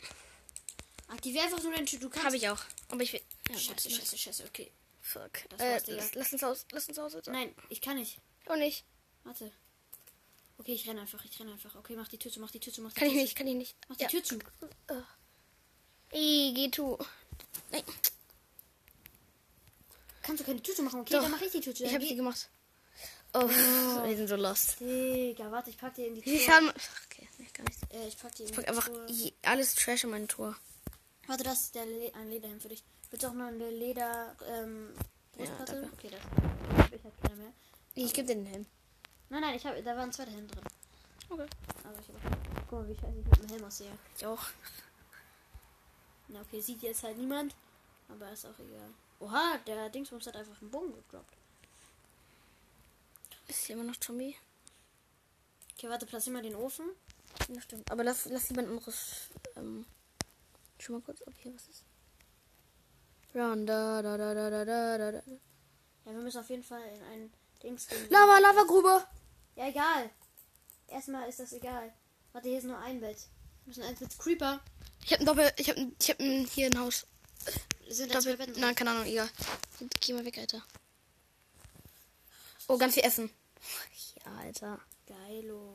Aktivier 1.08 1.44
einfach 1.44 1.62
nur 1.62 1.72
dein 1.74 1.88
Schild. 1.88 2.02
Du 2.02 2.10
kannst. 2.10 2.26
habe 2.26 2.36
ich 2.36 2.46
auch. 2.50 2.60
Aber 2.90 3.02
ich 3.02 3.14
will. 3.14 3.22
Ja, 3.48 3.56
Scheiße, 3.56 3.88
scheiße, 3.88 4.18
scheiße. 4.18 4.44
Okay. 4.48 4.70
Fuck. 5.00 5.30
Das 5.48 5.60
Äh, 5.62 5.72
war's, 5.72 5.84
Digga. 5.84 5.96
lass, 5.96 6.14
lass 6.14 6.32
uns 6.34 6.44
aus. 6.44 6.66
Lass 6.72 6.88
uns 6.90 6.98
aus. 6.98 7.14
Nein, 7.26 7.54
ich 7.70 7.80
kann 7.80 7.96
nicht. 7.96 8.18
Oh 8.50 8.54
nicht. 8.54 8.84
Warte. 9.24 9.50
Okay, 10.58 10.74
ich 10.74 10.86
renne 10.86 11.00
einfach. 11.00 11.24
Ich 11.24 11.40
renne 11.40 11.52
einfach. 11.52 11.74
Okay, 11.74 11.96
mach 11.96 12.08
die 12.08 12.18
Tür 12.18 12.30
zu, 12.30 12.38
mach 12.38 12.50
die 12.50 12.60
Tür 12.60 12.70
zu, 12.70 12.82
mach 12.82 12.92
die 12.92 12.98
Kann 12.98 13.08
ich 13.08 13.14
Tür 13.14 13.22
nicht, 13.22 13.36
kann 13.36 13.46
ich 13.46 13.54
nicht. 13.54 13.70
Zu. 13.80 13.88
Mach 13.88 13.96
die 13.96 14.02
Ja. 14.02 14.08
Tür 14.10 14.22
zu. 14.24 14.38
Ey, 16.12 16.52
geh 16.54 16.68
tu. 16.70 16.96
Nein. 17.70 17.82
Kannst 20.22 20.40
du 20.42 20.46
keine 20.46 20.62
Tüte 20.62 20.82
machen? 20.82 21.00
Okay, 21.00 21.14
Doch. 21.14 21.22
dann 21.22 21.30
mach 21.30 21.40
ich 21.40 21.52
die 21.52 21.60
Tüte. 21.60 21.84
Ich 21.84 21.94
habe 21.94 22.04
sie 22.04 22.16
gemacht. 22.16 22.48
Oh, 23.32 23.48
wir 23.48 24.16
sind 24.16 24.28
so 24.28 24.36
lost. 24.36 24.80
Digga, 24.80 25.50
warte, 25.50 25.70
ich 25.70 25.78
pack 25.78 25.94
dir 25.94 26.08
in 26.08 26.16
die 26.16 26.22
Tür. 26.22 26.38
schaden. 26.40 26.70
Ach, 26.76 27.00
Okay, 27.06 27.28
nee, 27.38 27.46
gar 27.52 27.64
nichts. 27.64 27.80
Äh, 27.90 28.08
ich 28.08 28.18
pack 28.18 28.34
dir 28.34 28.42
in 28.42 28.48
Ich 28.48 28.50
die 28.52 28.56
pack 28.60 28.68
einfach 28.68 28.88
Truhe. 28.88 29.06
je- 29.08 29.32
alles 29.42 29.74
Trash 29.76 30.04
in 30.04 30.10
mein 30.10 30.26
Tor. 30.28 30.56
Warte, 31.26 31.44
das 31.44 31.60
ist 31.62 31.74
der 31.76 31.86
Le 31.86 32.12
ein 32.14 32.28
Lederhemd 32.28 32.60
für 32.62 32.68
dich. 32.68 32.82
Willst 33.10 33.24
du 33.24 33.28
auch 33.28 33.32
noch 33.34 33.46
eine 33.46 33.70
Leder 33.70 34.34
ähm, 34.48 34.92
Brustplatte? 35.32 35.80
danke. 35.80 35.92
okay, 35.96 36.10
das. 36.10 36.90
Ich 36.98 37.04
hab 37.04 37.22
keine 37.22 37.36
mehr. 37.36 37.52
Ich 37.94 38.12
gebe 38.12 38.26
dir 38.26 38.34
den 38.34 38.46
Helm. 38.46 38.66
Nein, 39.28 39.40
nein, 39.42 39.54
ich 39.54 39.64
hab, 39.64 39.76
da 39.84 39.96
war 39.96 40.02
ein 40.02 40.12
zweiter 40.12 40.32
Helm 40.32 40.48
drin. 40.48 40.64
Okay. 41.28 41.46
Aber 41.84 41.98
ich 42.00 42.08
hab 42.08 42.68
Guck 42.68 42.80
mal, 42.80 42.88
wie 42.88 42.94
scheiße 42.94 43.18
ich 43.20 43.24
mit 43.26 43.42
dem 43.42 43.48
Helm 43.48 43.64
aussehe. 43.64 43.92
Ich 44.16 44.26
auch. 44.26 44.42
Na, 46.32 46.40
okay, 46.40 46.60
sieht 46.60 46.82
jetzt 46.82 47.02
halt 47.02 47.18
niemand. 47.18 47.54
Aber 48.08 48.30
ist 48.30 48.46
auch 48.46 48.58
egal. 48.58 48.90
Oha, 49.20 49.58
der 49.66 49.88
Dingsbums 49.90 50.26
hat 50.26 50.36
einfach 50.36 50.60
einen 50.60 50.70
Bogen 50.70 50.94
gedroppt. 50.94 51.36
Ist 53.48 53.66
hier 53.66 53.76
immer 53.76 53.84
noch 53.84 53.96
Zombie? 53.96 54.36
Okay, 55.74 55.88
warte, 55.88 56.06
platziere 56.06 56.34
mal 56.34 56.42
den 56.42 56.56
Ofen. 56.56 56.86
Ja, 57.48 57.60
stimmt. 57.60 57.90
Aber 57.90 58.04
lass, 58.04 58.26
lass 58.26 58.48
jemand 58.48 58.68
anderes. 58.68 59.28
Ähm, 59.56 59.84
schon 60.78 60.96
mal 60.96 61.02
kurz. 61.02 61.22
Okay, 61.22 61.52
was 61.54 61.68
ist? 61.68 61.84
Run, 63.34 63.66
da, 63.66 64.02
da, 64.02 64.16
da, 64.16 64.34
da, 64.34 64.50
da, 64.50 64.64
da, 64.64 65.12
da. 65.12 65.22
Ja, 66.06 66.12
wir 66.12 66.22
müssen 66.22 66.40
auf 66.40 66.50
jeden 66.50 66.62
Fall 66.62 66.82
in 66.82 67.02
einen 67.02 67.32
Dings 67.62 67.86
gehen. 67.86 68.10
Lava, 68.10 68.38
Lava, 68.38 68.64
Grube! 68.64 69.06
Ja, 69.56 69.68
egal. 69.68 70.10
Erstmal 70.88 71.28
ist 71.28 71.38
das 71.38 71.52
egal. 71.52 71.92
Warte, 72.32 72.48
hier 72.48 72.58
ist 72.58 72.64
nur 72.64 72.78
ein 72.78 73.00
Bett. 73.00 73.18
Wir 73.64 73.68
müssen 73.68 73.82
eins 73.84 74.00
mit 74.00 74.18
Creeper. 74.18 74.60
Ich 75.04 75.12
hab 75.12 75.20
ein 75.20 75.26
Doppel. 75.26 75.52
Ich 75.56 75.68
hab, 75.68 75.76
ein- 75.76 75.96
ich 76.00 76.10
hab 76.10 76.20
ein, 76.20 76.46
hier 76.46 76.66
ein 76.66 76.78
Haus. 76.78 77.06
Sind 77.88 78.14
Doppel. 78.14 78.36
Drin? 78.36 78.52
Nein, 78.58 78.74
keine 78.74 78.90
Ahnung, 78.90 79.04
egal. 79.06 79.28
Geh 80.00 80.12
mal 80.12 80.24
weg, 80.24 80.38
Alter. 80.38 80.62
Oh, 82.68 82.78
ganz 82.78 82.94
viel 82.94 83.02
Essen. 83.04 83.30
Ja, 84.24 84.32
Alter. 84.36 84.80
Geilo. 85.06 85.74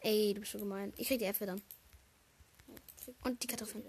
Ey, 0.00 0.34
du 0.34 0.40
bist 0.40 0.52
so 0.52 0.58
gemein. 0.58 0.92
Ich 0.96 1.08
krieg 1.08 1.18
die 1.18 1.24
Äpfel 1.24 1.46
dann. 1.48 1.62
Und 3.24 3.42
die 3.42 3.46
Kartoffeln. 3.46 3.84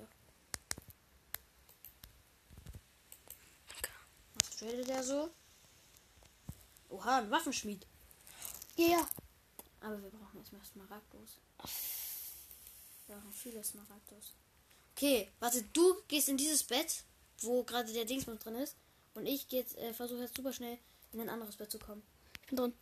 Was 4.35 4.49
tradet 4.57 4.87
der 4.87 5.03
so? 5.03 5.29
Oha, 6.89 7.19
ein 7.19 7.29
Waffenschmied. 7.29 7.85
Ja, 8.75 8.87
ja. 8.87 9.09
Aber 9.81 10.01
wir 10.01 10.09
brauchen 10.09 10.39
erstmal 10.39 10.63
Smaragdos. 10.63 11.39
Brauchen 13.07 13.31
viele 13.31 13.63
Smaragdos. 13.63 14.33
Okay, 14.95 15.31
warte, 15.39 15.63
du 15.73 15.95
gehst 16.07 16.27
in 16.27 16.37
dieses 16.37 16.63
Bett, 16.63 17.03
wo 17.39 17.63
gerade 17.63 17.91
der 17.93 18.05
Dingsbums 18.05 18.43
drin 18.43 18.55
ist. 18.55 18.75
Und 19.13 19.25
ich 19.25 19.47
geh 19.47 19.57
jetzt, 19.57 19.77
äh, 19.77 19.93
versuche 19.93 20.21
jetzt 20.21 20.35
super 20.35 20.53
schnell 20.53 20.77
in 21.13 21.21
ein 21.21 21.29
anderes 21.29 21.55
Bett 21.55 21.71
zu 21.71 21.79
kommen. 21.79 22.03
Ich 22.41 22.49
bin 22.49 22.57
drin. 22.57 22.73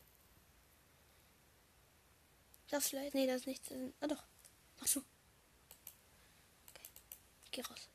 Das 2.69 2.87
vielleicht? 2.87 3.13
Nee, 3.13 3.27
das 3.27 3.41
ist 3.41 3.47
nichts. 3.47 3.69
Ah, 3.99 4.07
doch. 4.07 4.23
Mach 4.79 4.87
schon. 4.87 5.03
Okay. 6.71 6.87
Geh 7.51 7.61
raus. 7.61 7.87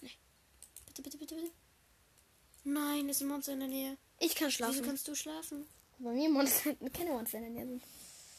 Bitte, 0.00 1.02
bitte, 1.02 1.18
bitte, 1.18 1.34
bitte. 1.36 1.50
Nein, 2.64 3.08
ist 3.08 3.20
ein 3.20 3.28
Monster 3.28 3.52
in 3.52 3.60
der 3.60 3.68
Nähe. 3.68 3.96
Ich 4.20 4.34
kann 4.34 4.50
schlafen. 4.50 4.74
Wieso 4.74 4.84
kannst 4.84 5.06
du 5.06 5.14
schlafen? 5.14 5.66
Bei 5.98 6.12
mir 6.12 6.28
Monster, 6.28 6.74
keine 6.92 7.10
Monster 7.10 7.38
in 7.38 7.44
der 7.44 7.52
Nähe 7.52 7.66
sind. 7.66 7.82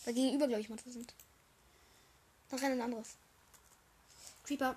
Weil 0.04 0.14
gegenüber, 0.14 0.48
glaube 0.48 0.62
ich, 0.62 0.70
Monster 0.70 0.92
sind. 0.92 1.14
Renn 2.58 2.74
ein 2.74 2.82
anderes. 2.82 3.16
Creeper. 4.44 4.76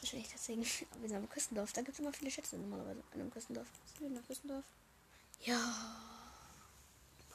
Wahrscheinlich 0.00 0.28
deswegen. 0.32 0.62
Aber 0.92 1.02
wir 1.02 1.08
sind 1.08 1.18
am 1.18 1.28
Küstendorf. 1.28 1.72
Da 1.72 1.82
gibt 1.82 1.94
es 1.94 2.00
immer 2.00 2.12
viele 2.12 2.30
Schätze 2.30 2.56
normalerweise. 2.56 3.02
In 3.14 3.20
einem 3.20 3.30
Küstendorf. 3.30 3.66
Sind 3.98 4.10
wir 4.10 4.16
in 4.18 4.26
Küstendorf? 4.26 4.64
Ja. 5.44 5.60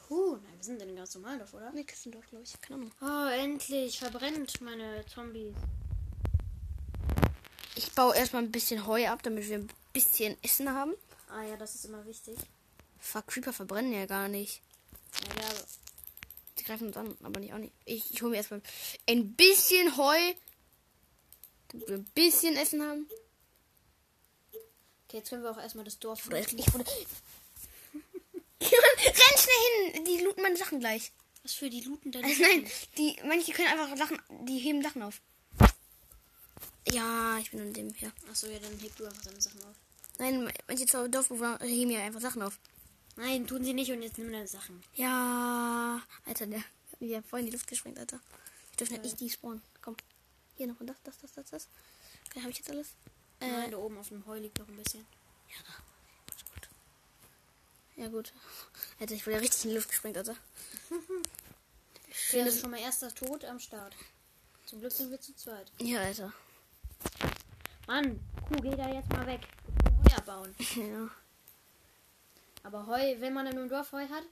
Puh, 0.06 0.36
nein, 0.36 0.52
wir 0.56 0.64
sind 0.64 0.82
in 0.82 0.96
ganz 0.96 1.14
normalen 1.14 1.38
Dorf, 1.38 1.54
oder? 1.54 1.72
Nee, 1.72 1.84
Küstendorf, 1.84 2.28
glaube 2.28 2.44
ich. 2.44 2.60
Keine 2.60 2.80
Ahnung. 2.80 2.92
Oh, 3.00 3.28
endlich 3.32 3.98
verbrennt 3.98 4.60
meine 4.60 5.04
Zombies. 5.06 5.54
Ich 7.74 7.90
baue 7.92 8.14
erstmal 8.14 8.42
ein 8.42 8.52
bisschen 8.52 8.86
Heu 8.86 9.08
ab, 9.08 9.22
damit 9.22 9.48
wir 9.48 9.58
ein 9.58 9.70
bisschen 9.92 10.36
Essen 10.42 10.70
haben. 10.70 10.92
Ah 11.28 11.42
ja, 11.42 11.56
das 11.56 11.74
ist 11.74 11.86
immer 11.86 12.04
wichtig. 12.06 12.36
Fuck, 13.00 13.26
Creeper 13.28 13.52
verbrennen 13.52 13.92
ja 13.92 14.06
gar 14.06 14.28
nicht. 14.28 14.62
Ja, 15.36 15.48
Die 16.58 16.64
greifen 16.64 16.88
uns 16.88 16.96
an, 16.96 17.16
aber 17.22 17.40
nicht 17.40 17.52
auch 17.52 17.58
nicht. 17.58 17.72
Ich, 17.84 18.12
ich 18.12 18.22
hole 18.22 18.30
mir 18.30 18.36
erstmal 18.36 18.62
ein 19.08 19.34
bisschen 19.34 19.96
Heu, 19.96 20.34
damit 21.68 21.88
wir 21.88 21.96
ein 21.96 22.10
bisschen 22.14 22.56
Essen 22.56 22.82
haben. 22.82 23.08
Okay, 25.06 25.18
jetzt 25.18 25.30
können 25.30 25.42
wir 25.42 25.50
auch 25.50 25.58
erstmal 25.58 25.84
das 25.84 25.98
Dorf. 25.98 26.20
Ich 26.26 26.72
wurde. 26.72 26.84
Renn 28.60 29.38
schnell 29.38 29.92
hin! 29.92 30.04
Die 30.04 30.24
looten 30.24 30.42
meine 30.42 30.56
Sachen 30.56 30.80
gleich. 30.80 31.12
Was 31.42 31.54
für 31.54 31.68
die 31.68 31.82
looten 31.82 32.10
deine 32.10 32.26
Also 32.26 32.42
nein, 32.42 32.66
die, 32.96 33.16
manche 33.24 33.52
können 33.52 33.68
einfach 33.68 33.96
Sachen, 33.96 34.18
die 34.46 34.58
heben 34.58 34.82
Sachen 34.82 35.02
auf. 35.02 35.20
Ja, 36.90 37.38
ich 37.38 37.50
bin 37.50 37.60
in 37.60 37.72
dem 37.72 37.94
hier. 37.94 38.12
Achso, 38.30 38.46
ja, 38.46 38.58
dann 38.58 38.78
heb 38.78 38.96
du 38.96 39.04
einfach 39.04 39.22
deine 39.22 39.40
Sachen 39.40 39.62
auf. 39.62 39.76
Nein, 40.18 40.50
manche 40.66 40.86
Dorfbewohner 40.86 41.58
heben 41.62 41.90
ja 41.90 42.00
einfach 42.00 42.20
Sachen 42.20 42.42
auf. 42.42 42.58
Nein, 43.16 43.46
tun 43.46 43.64
sie 43.64 43.74
nicht 43.74 43.90
und 43.92 44.02
jetzt 44.02 44.18
nimm 44.18 44.32
deine 44.32 44.46
Sachen. 44.48 44.82
Ja, 44.94 46.00
Alter, 46.26 46.46
der 46.46 46.60
hat 46.60 47.00
mir 47.00 47.08
ja 47.08 47.22
voll 47.22 47.40
in 47.40 47.46
die 47.46 47.52
Luft 47.52 47.66
gesprengt, 47.66 47.98
Alter. 47.98 48.20
Ich 48.72 48.76
dürfte 48.76 48.98
nicht 48.98 49.20
die 49.20 49.30
spawnen. 49.30 49.62
Komm. 49.82 49.96
Hier 50.56 50.66
noch 50.66 50.80
und 50.80 50.86
das, 50.88 50.96
das, 51.04 51.18
das, 51.18 51.32
das, 51.32 51.50
das. 51.50 51.68
Okay, 52.28 52.40
habe 52.40 52.50
ich 52.50 52.58
jetzt 52.58 52.70
alles? 52.70 52.94
Äh, 53.40 53.50
Nein, 53.50 53.70
da 53.70 53.76
oben 53.78 53.98
auf 53.98 54.08
dem 54.08 54.24
Heu 54.26 54.38
liegt 54.38 54.58
noch 54.58 54.68
ein 54.68 54.76
bisschen. 54.76 55.06
ja, 55.48 55.56
da. 55.66 55.72
Gut, 56.32 56.44
gut. 56.54 56.68
Ja, 57.96 58.08
gut. 58.08 58.32
Alter, 58.98 59.14
ich 59.14 59.24
wurde 59.26 59.36
ja 59.36 59.40
richtig 59.40 59.64
in 59.64 59.70
die 59.70 59.76
Luft 59.76 59.88
gesprengt, 59.88 60.16
Alter. 60.16 60.36
Okay, 60.90 62.44
das 62.44 62.54
ist 62.54 62.60
schon 62.62 62.70
mal 62.70 62.80
erster 62.80 63.14
Tod 63.14 63.44
am 63.44 63.58
Start. 63.60 63.94
Zum 64.66 64.80
Glück 64.80 64.92
sind 64.92 65.10
wir 65.10 65.20
zu 65.20 65.34
zweit. 65.36 65.70
Ja, 65.78 66.00
Alter. 66.00 66.32
Mann, 67.86 68.18
Kuh, 68.48 68.60
geh 68.62 68.74
da 68.76 68.88
jetzt 68.92 69.10
mal 69.10 69.26
weg. 69.26 69.40
Heu 70.10 70.16
abbauen. 70.16 70.54
Ja. 70.76 71.10
Aber 72.64 72.86
Heu, 72.86 73.20
wenn 73.20 73.32
man 73.32 73.46
in 73.46 73.56
einem 73.56 73.68
Dorf 73.68 73.92
Heu 73.92 74.08
hat, 74.08 74.24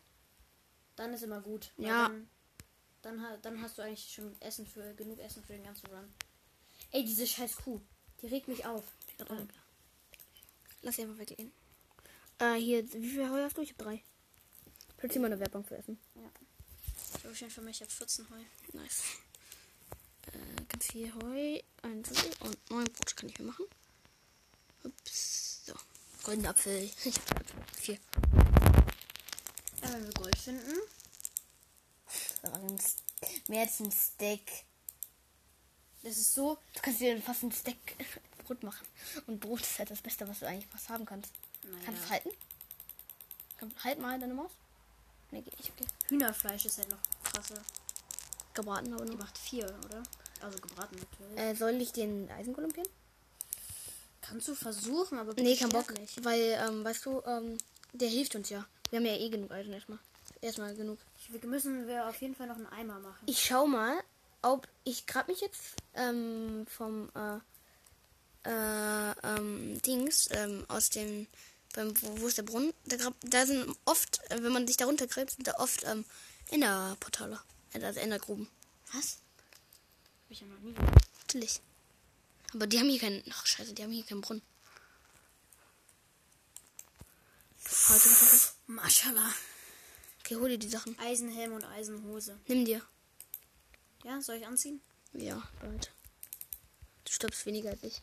dann 0.97 1.13
ist 1.13 1.23
immer 1.23 1.41
gut. 1.41 1.71
Ja. 1.77 2.09
Dann, 2.09 2.29
dann, 3.03 3.43
dann 3.43 3.63
hast 3.63 3.79
du 3.79 3.83
eigentlich 3.83 4.13
schon 4.13 4.35
Essen 4.41 4.67
für 4.67 4.95
genug 4.95 5.19
Essen 5.21 5.45
für 5.45 5.53
den 5.53 5.63
ganzen 5.65 5.87
Run. 5.87 6.13
Ey, 6.91 7.05
diese 7.05 7.27
scheiß 7.27 7.57
Kuh, 7.57 7.81
die 8.21 8.27
regt 8.27 8.49
mich 8.49 8.65
auf. 8.67 8.85
Äh, 9.19 9.47
Lass 10.83 10.97
sie 10.97 11.03
einfach 11.03 11.19
weggehen. 11.19 11.53
Äh, 12.39 12.55
hier, 12.55 12.91
wie 12.95 13.11
viel 13.11 13.31
Heu 13.31 13.43
hast 13.43 13.57
du? 13.57 13.63
Ich 13.63 13.71
hab 13.71 13.79
drei. 13.79 14.03
Plötzlich 14.97 15.21
mal 15.21 15.27
eine 15.27 15.39
Werbung 15.41 15.65
für 15.65 15.77
Essen. 15.77 15.99
Ich 17.19 17.25
habe 17.25 17.35
schon 17.37 17.51
für 17.51 17.61
mich, 17.61 17.77
ich 17.77 17.83
habe 17.83 17.93
14 17.93 18.31
Heu. 18.31 18.43
Nice. 18.73 19.03
Äh, 20.33 20.65
ganz 20.69 20.87
viel 20.87 21.13
Heu, 21.15 21.61
ein 21.83 22.03
und 22.41 22.71
neun 22.71 22.85
Brote 22.85 23.15
kann 23.15 23.29
ich 23.29 23.39
mir 23.39 23.47
machen. 23.47 23.67
Ups, 24.85 25.67
so. 25.67 25.75
Goldenen 26.23 26.47
Apfel. 26.51 26.83
Ich 27.05 27.17
hab. 27.31 27.45
Vier. 27.77 27.99
Ja, 29.83 29.93
wenn 29.93 30.05
wir 30.07 30.13
Gold 30.15 30.37
finden. 30.39 30.75
Mehr 33.49 33.63
als 33.63 33.81
ein 33.81 33.91
Steak. 33.91 34.65
Das 36.03 36.17
ist 36.17 36.35
so. 36.35 36.59
Du 36.75 36.81
kannst 36.81 37.01
dir 37.01 37.21
fast 37.23 37.43
ein 37.43 37.53
Steak 37.53 37.97
Brot 38.45 38.63
machen. 38.63 38.87
Und 39.27 39.41
Brot 39.41 39.61
ist 39.61 39.79
halt 39.79 39.91
das 39.91 40.01
Beste, 40.03 40.27
was 40.29 40.41
du 40.41 40.47
eigentlich 40.47 40.67
fast 40.71 40.89
haben 40.89 41.05
kannst. 41.05 41.33
Kannst 41.85 42.01
du 42.01 42.05
es 42.05 42.11
Naja, 42.11 42.11
halten? 42.11 42.31
Kann, 43.59 43.73
halt 43.85 43.99
mal 44.01 44.19
deine 44.19 44.35
Maus. 44.35 44.51
Nee, 45.31 45.43
geht 45.43 45.57
nicht, 45.59 45.71
okay. 45.71 45.87
Hühnerfleisch 46.09 46.65
ist 46.67 46.79
halt 46.79 46.91
noch 46.91 46.99
krasser. 47.25 47.63
Gebraten 48.55 48.93
aber 48.93 49.05
Die 49.05 49.13
nur. 49.13 49.21
macht 49.21 49.39
vier, 49.39 49.65
oder? 49.85 50.03
Also 50.41 50.59
gebraten 50.59 50.97
natürlich. 50.97 51.39
Äh, 51.39 51.55
soll 51.55 51.81
ich 51.81 51.93
den 51.93 52.29
Eisenkolumn 52.31 52.73
gehen? 52.73 52.89
Kannst 54.23 54.49
du 54.49 54.55
versuchen, 54.55 55.19
aber 55.19 55.35
Nee, 55.35 55.57
kein 55.57 55.69
Bock. 55.69 55.93
nicht. 55.99 56.25
Weil, 56.25 56.59
ähm, 56.67 56.85
weißt 56.85 57.05
du, 57.07 57.23
ähm, 57.27 57.59
der 57.93 58.09
hilft 58.09 58.35
uns 58.35 58.49
ja. 58.49 58.65
Wir 58.91 58.99
haben 58.99 59.07
ja 59.07 59.17
eh 59.17 59.29
genug 59.29 59.51
Eisen 59.51 59.73
erstmal. 59.73 59.99
Erstmal 60.41 60.75
genug. 60.75 60.99
Wir 61.29 61.49
müssen 61.49 61.87
wir 61.87 62.09
auf 62.09 62.21
jeden 62.21 62.35
Fall 62.35 62.47
noch 62.47 62.57
einen 62.57 62.67
Eimer 62.67 62.99
machen. 62.99 63.23
Ich 63.27 63.45
schau 63.45 63.67
mal, 63.67 63.95
ob 64.43 64.67
ich 64.85 65.07
grab 65.07 65.29
mich 65.29 65.41
jetzt 65.41 65.61
ähm, 65.95 66.67
vom 66.69 67.11
äh, 67.15 68.49
äh, 68.49 69.13
ähm, 69.23 69.81
Dings 69.83 70.29
ähm, 70.33 70.65
aus 70.69 70.91
dem 70.91 71.27
beim 71.75 71.95
wo, 72.03 72.21
wo 72.21 72.27
ist 72.27 72.39
der 72.39 72.43
Brunnen? 72.43 72.73
Da, 72.87 72.97
grab, 72.97 73.15
da 73.23 73.47
sind 73.47 73.77
oft, 73.85 74.21
äh, 74.31 74.43
wenn 74.43 74.53
man 74.53 74.67
sich 74.67 74.77
da 74.77 74.85
runtergräbt, 74.87 75.31
sind 75.31 75.47
da 75.47 75.55
oft 75.59 75.85
ähm, 75.85 76.05
Enderportale, 76.51 77.41
also 77.73 78.01
Endergruben. 78.01 78.49
Was? 78.93 79.19
Hab 80.25 80.31
ich 80.31 80.41
ja 80.41 80.47
noch 80.47 80.59
nie 80.61 80.75
Natürlich. 81.27 81.61
Aber 82.55 82.67
die 82.67 82.79
haben 82.79 82.89
hier 82.89 83.01
keinen. 83.01 83.23
Ach 83.31 83.47
scheiße, 83.47 83.73
die 83.73 83.83
haben 83.83 83.93
hier 83.93 84.05
keinen 84.05 84.21
Brunnen. 84.21 84.43
Heute 87.65 88.09
noch 88.09 88.23
was. 88.23 88.57
Maschallah. 88.67 89.35
Okay, 90.21 90.37
hol 90.37 90.49
dir 90.49 90.59
die 90.59 90.69
Sachen. 90.69 90.99
Eisenhelm 90.99 91.53
und 91.53 91.65
Eisenhose. 91.65 92.39
Nimm 92.47 92.65
dir. 92.65 92.83
Ja, 94.05 94.21
soll 94.21 94.37
ich 94.37 94.47
anziehen? 94.47 94.81
Ja, 95.13 95.43
bald. 95.61 95.93
Du 97.05 97.13
stirbst 97.13 97.47
weniger 97.47 97.71
als 97.71 97.83
ich. 97.83 98.03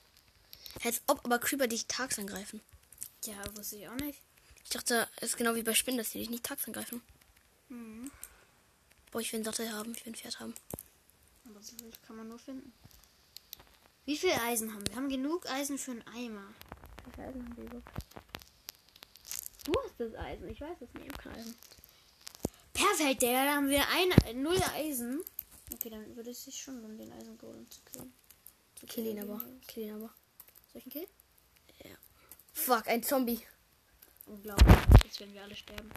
Als 0.84 1.02
ob 1.08 1.24
aber 1.26 1.40
Creeper 1.40 1.68
dich 1.68 1.88
tags 1.88 2.20
angreifen. 2.20 2.62
Ja, 3.26 3.36
wusste 3.56 3.78
ich 3.78 3.88
auch 3.88 3.96
nicht. 3.96 4.20
Ich 4.64 4.70
dachte, 4.70 5.08
es 5.18 5.30
ist 5.32 5.38
genau 5.38 5.56
wie 5.56 5.64
bei 5.64 5.74
Spinnen, 5.74 5.98
dass 5.98 6.12
die 6.12 6.20
dich 6.20 6.30
nicht 6.30 6.44
tags 6.44 6.68
angreifen. 6.68 7.02
Mhm. 7.70 8.12
Boah, 9.12 9.22
ich 9.22 9.32
will 9.32 9.38
einen 9.38 9.46
Sattel 9.46 9.72
haben, 9.72 9.94
ich 9.94 10.06
will 10.06 10.14
ein 10.14 10.16
Pferd 10.16 10.40
haben. 10.40 10.54
Aber 11.46 11.62
so 11.62 11.76
kann 12.06 12.18
man 12.18 12.28
nur 12.28 12.40
finden. 12.40 12.74
Wie 14.10 14.18
viel 14.18 14.32
Eisen 14.32 14.74
haben 14.74 14.82
wir? 14.88 14.90
Wir 14.90 14.96
haben 14.96 15.10
genug 15.10 15.48
Eisen 15.52 15.78
für 15.78 15.92
einen 15.92 16.02
Eimer. 16.08 16.48
Wie 17.06 17.12
viel 17.12 17.26
Eisen 17.26 17.44
haben 17.44 17.58
wir 17.58 17.64
überhaupt? 17.66 17.88
Du 19.64 19.72
hast 19.84 20.00
das 20.00 20.16
Eisen, 20.16 20.50
ich 20.50 20.60
weiß 20.60 20.78
es 20.82 20.94
nicht. 20.96 21.12
Ich 21.14 21.26
Eisen. 21.28 21.56
Perfekt, 22.74 23.22
Digga. 23.22 23.46
Da 23.46 23.56
haben 23.58 23.70
wir 23.70 23.84
ein, 23.88 24.42
null 24.42 24.60
Eisen. 24.74 25.22
Okay, 25.72 25.92
dann 25.92 26.16
würde 26.16 26.32
es 26.32 26.44
sich 26.44 26.60
schon 26.60 26.82
lohnen, 26.82 26.98
den 26.98 27.12
Eisengolem 27.12 27.70
zu 27.70 27.82
killen. 27.84 28.12
Zu 28.74 28.88
Kill 28.88 29.06
ihn 29.06 29.20
aber. 29.20 29.44
Kill 29.68 29.84
ihn 29.84 29.94
aber. 29.94 30.12
Soll 30.74 30.80
ich 30.80 30.86
ihn 30.88 30.92
killen? 30.92 31.98
Fuck, 32.54 32.88
ein 32.88 33.04
Zombie. 33.04 33.40
Unglaublich. 34.26 34.76
Jetzt 35.04 35.20
werden 35.20 35.36
wir 35.36 35.44
alle 35.44 35.56
sterben. 35.56 35.92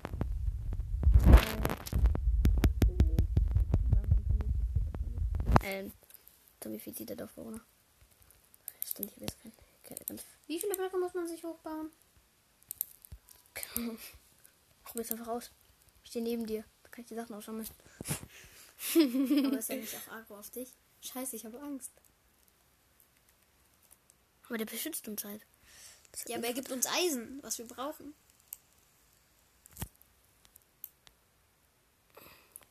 Ähm, 5.65 5.93
Zombifiziert 6.61 7.09
der 7.09 7.17
Dorfbewohner. 7.17 7.63
Stimmt, 8.93 9.11
ich 9.17 9.23
weiß 9.23 9.39
kein. 9.43 9.53
kein 9.85 9.99
ganz. 10.07 10.23
Wie 10.47 10.61
viele 10.61 10.75
Blöcke 10.75 10.99
muss 10.99 11.15
man 11.15 11.27
sich 11.27 11.43
hochbauen? 11.43 11.91
keine 13.75 13.99
jetzt 14.97 15.13
einfach 15.13 15.29
raus. 15.29 15.51
Ich 16.05 16.11
stehe 16.11 16.23
neben 16.23 16.45
dir. 16.45 16.63
Da 16.83 16.91
kann 16.91 17.01
ich 17.01 17.09
die 17.09 17.15
Sachen 17.15 17.35
aussammeln. 17.35 17.67
Aber 19.47 19.59
ist 19.59 19.71
er 19.71 19.77
nicht 19.77 19.97
auch 19.97 20.13
Agro 20.13 20.39
auf 20.39 20.51
dich? 20.51 20.75
Scheiße, 21.01 21.37
ich 21.37 21.47
habe 21.47 21.59
Angst. 21.63 21.91
Aber 24.47 24.59
der 24.59 24.67
beschützt 24.67 25.09
uns 25.09 25.25
halt. 25.25 25.47
Das 26.11 26.25
Ja, 26.29 26.37
aber 26.37 26.49
er 26.49 26.53
gibt 26.53 26.71
uns 26.71 26.87
Eisen, 26.87 27.43
was 27.43 27.57
wir 27.57 27.67
brauchen. 27.67 28.15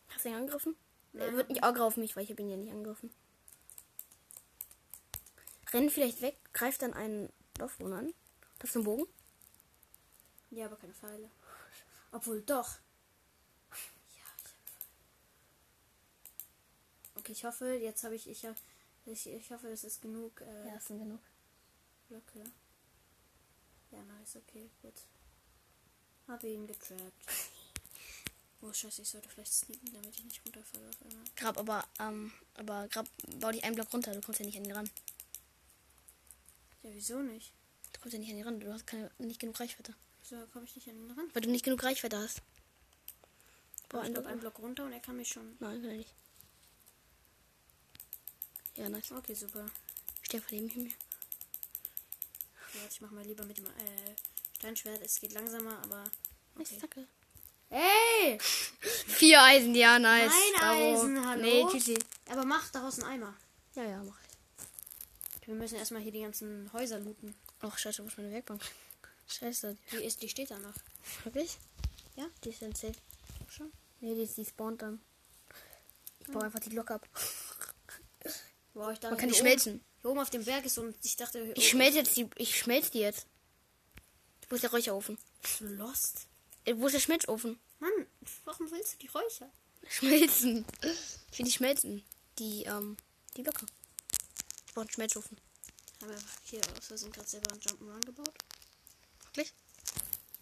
Hast 0.09 0.25
du 0.25 0.29
ihn 0.29 0.35
angegriffen? 0.35 0.75
Er 1.13 1.33
wird 1.33 1.49
nicht 1.49 1.63
Auge 1.63 1.83
auf 1.83 1.97
mich, 1.97 2.15
weil 2.15 2.25
ich 2.25 2.29
habe 2.29 2.43
ihn 2.43 2.49
ja 2.49 2.57
nicht 2.57 2.71
angegriffen. 2.71 3.11
Renn 5.73 5.89
vielleicht 5.89 6.21
weg, 6.21 6.37
greift 6.53 6.81
dann 6.81 6.93
einen 6.93 7.31
Dorfbewohner 7.55 7.99
an. 7.99 8.13
Das 8.59 8.71
ist 8.71 8.75
ein 8.75 8.83
Bogen. 8.83 9.05
Ja, 10.49 10.65
aber 10.65 10.75
keine 10.75 10.93
Pfeile. 10.93 11.31
Obwohl 12.11 12.41
doch. 12.41 12.77
Ja, 13.69 13.77
ich 14.09 14.23
hab 14.23 14.51
Okay, 17.15 17.31
ich 17.31 17.45
hoffe, 17.45 17.73
jetzt 17.75 18.03
habe 18.03 18.15
ich, 18.15 18.27
ich, 18.29 18.45
hab, 18.45 18.55
ich, 19.05 19.27
ich 19.27 19.51
hoffe, 19.51 19.69
es 19.69 19.83
ist 19.83 20.01
genug 20.01 20.41
äh, 20.41 20.67
Ja, 20.67 20.73
das 20.75 20.87
sind 20.87 20.99
genug. 20.99 21.21
Blöcke. 22.09 22.43
Ja, 23.91 24.03
nice, 24.03 24.35
okay, 24.37 24.69
gut. 24.81 24.93
Habe 26.27 26.47
ihn 26.47 26.67
getrappt. 26.67 27.01
Oh, 28.63 28.71
scheiße, 28.71 29.01
ich 29.01 29.09
sollte 29.09 29.27
vielleicht 29.27 29.53
sneaken, 29.53 29.91
damit 29.91 30.15
ich 30.15 30.23
nicht 30.23 30.45
runterfalle 30.45 30.87
auf 30.87 31.01
einmal. 31.01 31.25
Grab 31.35 31.57
aber, 31.57 31.83
ähm, 31.99 32.31
aber 32.53 32.87
grab, 32.89 33.07
bau 33.39 33.49
dich 33.51 33.63
einen 33.63 33.73
Block 33.73 33.91
runter, 33.91 34.13
du 34.13 34.21
kommst 34.21 34.39
ja 34.39 34.45
nicht 34.45 34.55
an 34.55 34.65
ihn 34.65 34.71
ran. 34.71 34.89
Ja, 36.83 36.89
wieso 36.93 37.19
nicht? 37.19 37.53
Du 37.93 37.99
kommst 37.99 38.13
ja 38.13 38.19
nicht 38.19 38.31
an 38.31 38.37
ihn 38.37 38.43
ran, 38.43 38.59
du 38.59 38.73
hast 38.73 38.87
keine, 38.87 39.11
nicht 39.19 39.39
genug 39.39 39.59
Reichweite. 39.59 39.93
Wieso 40.21 40.45
komme 40.47 40.65
ich 40.65 40.75
nicht 40.75 40.87
an 40.89 40.95
ihn 40.95 41.11
ran? 41.11 41.29
Weil 41.33 41.41
du 41.41 41.49
nicht 41.49 41.65
genug 41.65 41.83
Reichweite 41.83 42.17
hast. 42.17 42.41
Einen 43.93 44.13
glaube, 44.13 44.13
Block. 44.13 44.27
einen 44.27 44.39
Block 44.39 44.59
runter 44.59 44.85
und 44.85 44.93
er 44.93 45.01
kann 45.01 45.17
mich 45.17 45.29
schon. 45.29 45.57
Nein, 45.59 45.81
kann 45.81 45.91
er 45.91 45.97
nicht. 45.97 46.13
Ja, 48.77 48.87
nice. 48.87 49.11
Okay, 49.11 49.33
super. 49.33 49.65
Einfach 50.33 50.51
neben 50.51 50.83
mir. 50.83 50.89
Ja, 50.89 52.87
ich 52.89 53.01
mache 53.01 53.13
mal 53.13 53.25
lieber 53.25 53.43
mit 53.43 53.57
dem 53.57 53.65
äh, 53.65 54.15
Steinschwert. 54.57 55.01
Es 55.01 55.19
geht 55.19 55.33
langsamer, 55.33 55.77
aber. 55.83 56.05
Okay. 56.57 56.77
danke. 56.79 57.07
Hey! 57.69 58.37
Vier 59.07 59.41
Eisen, 59.41 59.75
ja, 59.75 59.99
nice. 59.99 60.31
Bravo. 60.57 61.01
Eisen, 61.01 61.25
hallo? 61.25 61.41
Nee, 61.41 61.65
tschüssi. 61.69 61.99
Aber 62.29 62.45
mach 62.45 62.69
daraus 62.69 62.99
einen 62.99 63.11
Eimer. 63.11 63.37
Ja, 63.75 63.83
ja, 63.83 64.03
mach. 64.03 64.20
Wir 65.45 65.55
müssen 65.55 65.75
erstmal 65.75 66.01
hier 66.01 66.11
die 66.11 66.21
ganzen 66.21 66.71
Häuser 66.73 66.99
looten. 66.99 67.35
Ach, 67.61 67.77
scheiße, 67.77 68.03
wo 68.03 68.07
ist 68.07 68.17
meine 68.17 68.31
Werkbank? 68.31 68.61
Scheiße. 69.27 69.75
Die, 69.91 70.03
ist, 70.03 70.21
die 70.21 70.29
steht 70.29 70.51
da 70.51 70.59
noch. 70.59 70.73
Wirklich? 71.23 71.57
Ja. 72.15 72.25
Die 72.43 72.49
ist 72.49 72.61
dann 72.61 72.75
safe. 72.75 72.93
Schon? 73.49 73.71
Nee, 74.01 74.15
die, 74.15 74.21
ist, 74.21 74.37
die 74.37 74.45
spawnt 74.45 74.81
dann. 74.81 75.01
Ich 76.19 76.27
baue 76.27 76.43
einfach 76.43 76.59
die 76.59 76.69
Glocke 76.69 76.95
ab. 76.95 77.07
Boah, 78.73 78.91
ich 78.91 78.99
dachte, 78.99 79.13
Man 79.13 79.19
kann 79.19 79.29
die 79.29 79.35
schmelzen. 79.35 79.73
Oben, 79.73 79.83
hier 80.01 80.09
oben 80.11 80.19
auf 80.19 80.29
dem 80.29 80.45
Berg 80.45 80.65
ist 80.65 80.75
so 80.75 80.83
ein. 80.83 80.95
Ich 81.03 81.15
dachte. 81.15 81.53
Ich 81.55 81.69
schmelze 81.69 81.97
jetzt 81.99 82.15
die. 82.15 82.29
Ich 82.37 82.57
schmelze 82.57 82.91
die 82.91 82.99
jetzt. 82.99 83.25
Wo 84.49 84.55
ist 84.55 84.63
der 84.63 84.71
Räucherofen? 84.71 85.17
Bist 85.41 85.61
du 85.61 85.65
lost? 85.65 86.27
Äh, 86.65 86.75
Wo 86.77 86.87
ist 86.87 86.93
der 86.93 86.99
Schmelzofen? 86.99 87.59
Mann, 87.79 87.91
warum 88.45 88.69
willst 88.71 88.93
du 88.93 88.97
die 88.99 89.07
Räucher? 89.07 89.49
Schmelzen. 89.87 90.65
Ich 91.31 91.39
will 91.39 91.45
die 91.45 91.51
schmelzen. 91.51 92.03
Die, 92.37 92.63
ähm, 92.63 92.97
die 93.35 93.43
Glocke. 93.43 93.65
Ich 94.71 94.75
brauche 94.75 94.83
einen 94.85 94.89
Schmelzofen. 94.93 95.37
Haben 96.01 96.11
wir 96.11 96.17
hier 96.45 96.61
aus 96.77 96.87
Versehen 96.87 97.11
gerade 97.11 97.27
selber 97.27 97.51
einen 97.51 97.59
Jump'n'Run 97.59 98.05
gebaut? 98.05 98.33
Wirklich? 99.35 99.53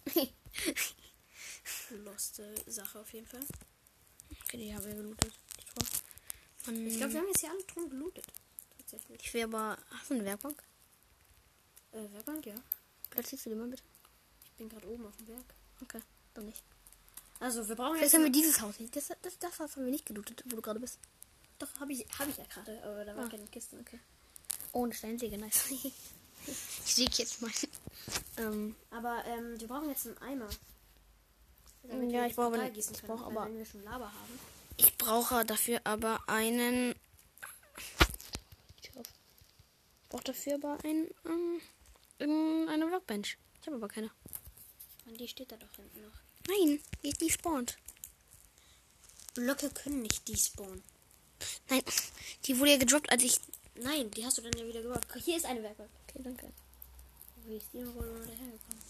Loste 1.90 2.54
Sache 2.68 3.00
auf 3.00 3.12
jeden 3.12 3.26
Fall. 3.26 3.40
okay, 4.44 4.56
die 4.56 4.72
haben 4.72 4.84
wir 4.84 4.94
gelootet. 4.94 5.32
Ich 5.58 6.96
glaube, 6.96 7.12
wir 7.12 7.20
haben 7.20 7.26
jetzt 7.26 7.40
hier 7.40 7.50
alle 7.50 7.66
Truhen 7.66 7.90
gelootet. 7.90 8.24
Tatsächlich. 8.78 9.20
ich 9.20 9.34
will 9.34 9.42
aber. 9.42 9.76
Hast 9.90 10.10
du 10.10 10.14
eine 10.14 10.24
Werkbank? 10.24 10.62
Äh, 11.90 12.12
Werkbank, 12.12 12.46
ja. 12.46 12.54
Platzierst 13.10 13.46
du 13.46 13.50
die 13.50 13.56
mal 13.56 13.66
bitte? 13.66 13.82
Ich 14.44 14.52
bin 14.52 14.68
gerade 14.68 14.86
oben 14.88 15.06
auf 15.06 15.16
dem 15.16 15.26
Berg. 15.26 15.54
Okay, 15.82 16.00
dann 16.34 16.46
nicht. 16.46 16.62
Also, 17.40 17.66
wir 17.68 17.74
brauchen 17.74 17.94
Vielleicht 17.96 18.12
jetzt. 18.12 18.14
haben 18.14 18.24
wir 18.26 18.30
dieses 18.32 18.60
Haus 18.60 18.78
nicht. 18.78 18.94
Das, 18.94 19.08
das, 19.22 19.38
das 19.40 19.58
Haus 19.58 19.74
haben 19.74 19.86
wir 19.86 19.90
nicht 19.90 20.06
gelootet, 20.06 20.44
wo 20.46 20.54
du 20.54 20.62
gerade 20.62 20.78
bist. 20.78 21.00
Doch, 21.58 21.68
habe 21.80 21.92
ich, 21.92 22.06
hab 22.16 22.28
ich 22.28 22.36
ja 22.36 22.44
gerade, 22.44 22.80
aber 22.84 23.04
da 23.04 23.16
war 23.16 23.24
Ah. 23.24 23.28
keine 23.28 23.46
Kiste. 23.48 23.76
Okay. 23.80 23.98
Oh, 24.72 24.84
eine 24.84 24.94
Steinsäge, 24.94 25.36
nice. 25.38 25.70
ich 26.46 26.54
säge 26.84 27.10
jetzt 27.16 27.42
mal. 27.42 27.50
Ähm, 28.38 28.76
Aber 28.90 29.24
ähm, 29.26 29.60
wir 29.60 29.68
brauchen 29.68 29.88
jetzt 29.88 30.06
einen 30.06 30.18
Eimer. 30.18 30.48
Damit 31.82 32.12
Ja, 32.12 32.26
ich 32.26 32.34
brauche 32.36 32.54
aber- 32.54 32.70
ich 32.70 32.86
können, 32.86 33.06
brauche 33.06 33.24
aber- 33.26 33.54
wir 33.54 33.66
schon 33.66 33.82
Lava 33.84 34.06
haben. 34.06 34.38
ich 34.76 34.96
brauche 34.98 35.44
dafür 35.44 35.80
aber 35.84 36.20
einen. 36.28 36.94
Ich 38.82 38.90
brauche 40.08 40.24
dafür 40.24 40.54
aber 40.54 40.78
einen. 40.84 41.08
Ähm, 41.24 41.60
irgendeine 42.18 42.90
Workbench. 42.90 43.38
Ich 43.60 43.66
habe 43.66 43.76
aber 43.76 43.88
keine. 43.88 44.10
Mann, 45.06 45.16
die 45.16 45.28
steht 45.28 45.50
da 45.52 45.56
doch 45.56 45.74
hinten 45.76 46.02
noch. 46.02 46.12
Nein, 46.48 46.80
die, 47.02 47.12
die 47.12 47.30
spawnt. 47.30 47.76
Blöcke 49.34 49.70
können 49.70 50.02
nicht 50.02 50.26
despawnen. 50.28 50.82
Nein, 51.68 51.82
die 52.46 52.58
wurde 52.58 52.72
ja 52.72 52.76
gedroppt, 52.78 53.10
als 53.10 53.22
ich. 53.22 53.36
Nein, 53.76 54.10
die 54.10 54.24
hast 54.24 54.38
du 54.38 54.42
dann 54.42 54.52
ja 54.58 54.66
wieder 54.66 54.82
gebaut. 54.82 55.06
Hier 55.24 55.36
ist 55.36 55.46
eine 55.46 55.62
Werkbank. 55.62 55.90
Okay, 56.08 56.20
danke. 56.22 56.52
Wie 57.46 57.56
ist 57.56 57.72
die 57.72 57.78
noch 57.80 57.94
wohl 57.94 58.04
dahergekommen? 58.20 58.80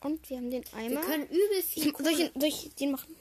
Und 0.00 0.30
wir 0.30 0.36
haben 0.36 0.50
den 0.50 0.64
Wir 0.64 0.74
Eimer. 0.74 1.00
können 1.00 1.26
übel 1.26 1.62
viel 1.62 1.82
soll, 1.84 1.92
Kohle... 1.92 2.10
ich, 2.10 2.32
soll 2.34 2.44
ich 2.44 2.74
den 2.76 2.92
machen? 2.92 3.14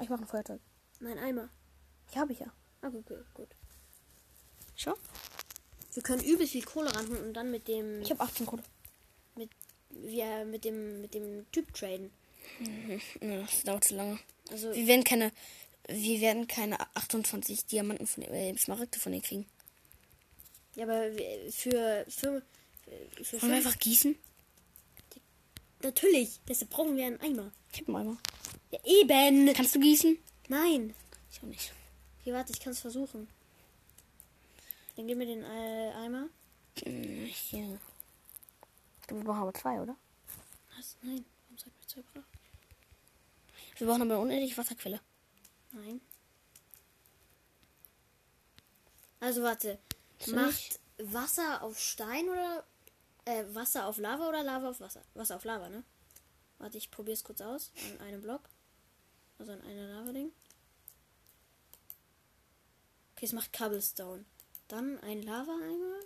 Ich 0.00 0.08
mache 0.08 0.22
ein 0.22 0.26
Feuerzeug. 0.28 0.60
Nein, 1.00 1.18
Eimer. 1.18 1.48
Ich 2.10 2.16
habe 2.16 2.32
ich 2.32 2.40
ja. 2.40 2.52
Okay, 2.82 2.98
okay, 3.04 3.16
gut. 3.34 3.48
Schau. 4.76 4.94
Wir 5.94 6.02
können 6.02 6.22
übel 6.22 6.46
viel 6.46 6.64
Kohle 6.64 6.94
ranholen 6.94 7.24
und 7.28 7.34
dann 7.34 7.50
mit 7.50 7.66
dem... 7.68 8.02
Ich 8.02 8.10
habe 8.10 8.20
18 8.20 8.46
Kohle. 8.46 8.62
mit, 9.34 9.50
wir 9.90 10.44
mit 10.44 10.64
dem 10.64 11.00
mit 11.00 11.14
dem 11.14 11.50
Typ 11.52 11.72
traden. 11.74 12.10
Ja, 13.20 13.40
das 13.42 13.62
dauert 13.64 13.84
zu 13.84 13.96
lange. 13.96 14.18
Also 14.50 14.72
Wir 14.72 14.86
werden 14.86 15.04
keine. 15.04 15.32
Wir 15.88 16.20
werden 16.20 16.46
keine 16.46 16.78
28 16.96 17.66
Diamanten 17.66 18.06
von 18.06 18.22
äh, 18.24 18.56
Smaragde 18.56 18.98
von 18.98 19.12
denen 19.12 19.22
kriegen. 19.24 19.46
ja, 20.76 20.84
aber 20.84 21.10
für 21.50 22.04
für 22.08 22.42
für, 23.22 23.42
Wollen 23.42 23.50
wir 23.52 23.56
einfach 23.56 23.78
gießen? 23.78 24.16
natürlich. 25.82 26.40
Deshalb 26.48 26.70
brauchen 26.70 26.96
wir 26.96 27.06
einen 27.06 27.20
Eimer. 27.20 27.50
Ich 27.72 27.80
habe 27.80 27.96
einen 27.96 28.08
Eimer. 28.08 28.18
Ja 28.70 28.78
eben. 28.84 29.52
Kannst 29.54 29.74
du 29.74 29.80
gießen? 29.80 30.18
Nein. 30.48 30.94
Ich 31.30 31.38
auch 31.38 31.46
nicht. 31.46 31.72
Okay, 32.20 32.32
warte, 32.32 32.52
ich 32.52 32.60
kann 32.60 32.72
es 32.72 32.80
versuchen. 32.80 33.28
Dann 34.96 35.06
gib 35.06 35.16
mir 35.18 35.26
den 35.26 35.42
äh, 35.44 35.92
Eimer. 35.96 36.28
Hm, 36.82 37.26
Hier. 37.26 37.78
Wir 39.08 39.20
brauchen 39.24 39.38
aber 39.42 39.54
zwei, 39.54 39.80
oder? 39.80 39.96
Was? 40.76 40.96
Nein. 41.02 41.24
Warum 41.46 41.58
sagt 41.58 41.78
mir 41.78 41.86
zwei 41.86 42.02
braucht? 42.12 42.26
Wir 43.78 43.86
brauchen 43.86 44.02
aber 44.02 44.14
eine 44.14 44.20
unendliche 44.22 44.56
Wasserquelle. 44.56 45.00
Nein. 45.72 46.00
Also 49.20 49.42
warte. 49.42 49.78
Du 50.24 50.34
Macht 50.34 50.80
Wasser 50.98 51.62
auf 51.62 51.78
Stein 51.78 52.28
oder 52.28 52.64
äh, 53.24 53.44
Wasser 53.54 53.86
auf 53.86 53.98
Lava 53.98 54.28
oder 54.28 54.42
Lava 54.42 54.70
auf 54.70 54.80
Wasser? 54.80 55.02
Wasser 55.14 55.36
auf 55.36 55.44
Lava, 55.44 55.68
ne? 55.68 55.84
Warte, 56.58 56.78
ich 56.78 56.90
probiere 56.90 57.14
es 57.14 57.24
kurz 57.24 57.40
aus. 57.40 57.70
An 57.92 58.06
einem 58.06 58.22
Block. 58.22 58.48
Also 59.38 59.52
an 59.52 59.62
einer 59.62 59.86
Lava-Ding. 59.86 60.32
Okay, 63.14 63.26
es 63.26 63.32
macht 63.32 63.52
Cobblestone. 63.52 64.24
Dann 64.66 64.98
ein 65.00 65.22
Lava-Eimer. 65.22 66.00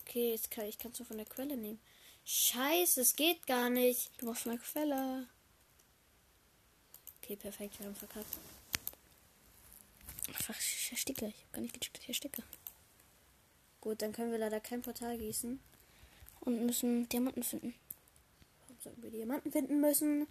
Okay, 0.00 0.30
jetzt 0.30 0.50
kann, 0.50 0.66
ich 0.66 0.78
kann 0.78 0.92
es 0.92 1.00
nur 1.00 1.06
von 1.06 1.16
der 1.16 1.26
Quelle 1.26 1.56
nehmen. 1.56 1.80
Scheiße, 2.24 3.00
es 3.00 3.16
geht 3.16 3.46
gar 3.46 3.68
nicht. 3.68 4.10
Du 4.18 4.26
brauchst 4.26 4.46
eine 4.46 4.58
Quelle. 4.58 5.28
Okay, 7.24 7.36
perfekt, 7.36 7.78
wir 7.78 7.86
haben 7.86 7.94
verkackt. 7.94 8.36
Einfach, 10.28 10.60
ich 10.60 10.92
ersticke. 10.92 11.28
Ich 11.28 11.42
hab 11.44 11.52
gar 11.54 11.62
nicht 11.62 11.72
gecheckt, 11.72 11.98
ich 12.02 12.08
ersticke. 12.08 12.42
Gut, 13.80 14.02
dann 14.02 14.12
können 14.12 14.30
wir 14.30 14.36
leider 14.36 14.60
kein 14.60 14.82
Portal 14.82 15.16
gießen. 15.16 15.58
Und 16.40 16.66
müssen 16.66 17.08
Diamanten 17.08 17.42
finden. 17.42 17.74
Warum 18.60 18.76
sollten 18.78 19.02
wir 19.02 19.10
Diamanten 19.10 19.50
finden 19.50 19.80
müssen? 19.80 20.26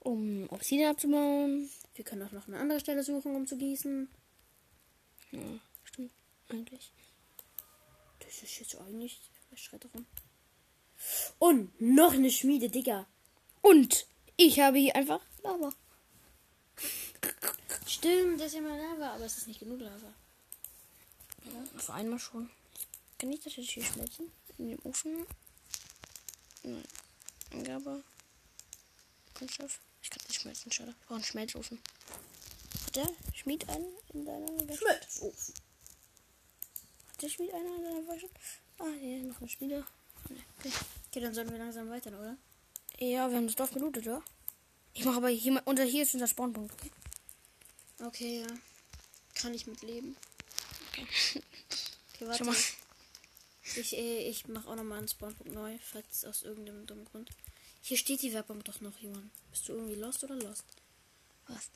Um 0.00 0.46
Obsidian 0.50 0.90
abzubauen. 0.90 1.70
Wir 1.94 2.04
können 2.04 2.22
auch 2.22 2.32
noch 2.32 2.46
eine 2.46 2.58
andere 2.58 2.80
Stelle 2.80 3.02
suchen, 3.02 3.34
um 3.34 3.46
zu 3.46 3.56
gießen. 3.56 4.10
Ja, 5.32 5.60
stimmt. 5.84 6.12
Eigentlich. 6.50 6.92
Das 8.18 8.42
ist 8.42 8.58
jetzt 8.58 8.76
eigentlich 8.76 9.18
Schritt 9.54 9.82
davon. 9.82 10.04
Und 11.38 11.80
noch 11.80 12.12
eine 12.12 12.30
Schmiede, 12.30 12.68
Digga. 12.68 13.06
Und 13.62 14.06
ich 14.36 14.60
habe 14.60 14.76
hier 14.76 14.94
einfach 14.94 15.22
Lava. 15.42 15.72
Stimmt, 17.98 18.40
das 18.40 18.48
ist 18.48 18.54
ja 18.54 18.60
mal 18.60 18.78
Lava, 18.78 19.14
aber 19.14 19.24
es 19.24 19.38
ist 19.38 19.48
nicht 19.48 19.58
genug 19.58 19.80
Lava. 19.80 20.12
Ja, 21.44 21.80
für 21.80 21.94
einmal 21.94 22.18
schon. 22.18 22.48
Kann 23.18 23.32
ich 23.32 23.40
das 23.40 23.56
jetzt 23.56 23.70
hier 23.70 23.84
schmelzen? 23.84 24.30
In 24.58 24.68
dem 24.70 24.78
Ofen? 24.84 25.26
Nein. 26.62 26.84
Angabe. 27.52 28.04
Kunststoff. 29.34 29.80
Ich 30.00 30.10
kann 30.10 30.22
nicht 30.28 30.40
schmelzen, 30.40 30.70
schade. 30.70 30.94
Ich 31.00 31.06
brauche 31.06 31.14
einen 31.16 31.24
Schmelzofen. 31.24 31.80
Hat 32.86 32.96
der 32.96 33.08
Schmied 33.34 33.68
einen 33.68 33.92
in 34.14 34.24
deiner 34.24 34.46
Schmelzofen. 34.76 35.54
Hat 37.08 37.22
der 37.22 37.28
Schmied 37.28 37.52
einen 37.52 37.76
in 37.76 37.82
deiner 37.82 38.08
Wäsche? 38.08 38.28
Ah, 38.78 38.84
hier 39.00 39.24
noch 39.24 39.40
eine 39.40 39.48
Schmiede. 39.48 39.84
Okay. 40.24 40.72
Okay, 41.08 41.20
dann 41.20 41.34
sollten 41.34 41.50
wir 41.50 41.58
langsam 41.58 41.90
weiter, 41.90 42.10
oder? 42.10 42.36
Ja, 42.98 43.28
wir 43.28 43.36
haben 43.36 43.46
das 43.46 43.56
Dorf 43.56 43.72
gelootet, 43.72 44.06
oder? 44.06 44.22
Ich 44.94 45.04
mache 45.04 45.16
aber 45.16 45.28
hier, 45.28 45.52
mal- 45.52 45.62
unter 45.64 45.82
hier 45.84 46.02
ist 46.04 46.14
unser 46.14 46.26
Spawnpunkt. 46.28 46.72
Okay? 46.74 46.90
Okay, 48.00 48.40
ja. 48.40 48.46
Kann 49.34 49.54
ich 49.54 49.66
mit 49.66 49.82
leben. 49.82 50.16
Okay. 50.92 51.42
Okay, 52.14 52.26
warte. 52.26 52.44
Mal. 52.44 52.56
Ich, 53.76 53.96
äh, 53.96 54.28
ich 54.28 54.48
mache 54.48 54.68
auch 54.68 54.74
nochmal 54.74 54.98
einen 54.98 55.06
Spawnpunkt 55.06 55.54
neu, 55.54 55.78
falls 55.80 56.24
aus 56.24 56.42
irgendeinem 56.42 56.84
dummen 56.84 57.04
Grund. 57.04 57.30
Hier 57.80 57.96
steht 57.96 58.22
die 58.22 58.32
Werkbank 58.32 58.64
doch 58.64 58.80
noch, 58.80 58.98
Johann. 58.98 59.30
Bist 59.52 59.68
du 59.68 59.74
irgendwie 59.74 59.94
lost 59.94 60.24
oder 60.24 60.34
lost? 60.34 60.64
Was? 61.46 61.70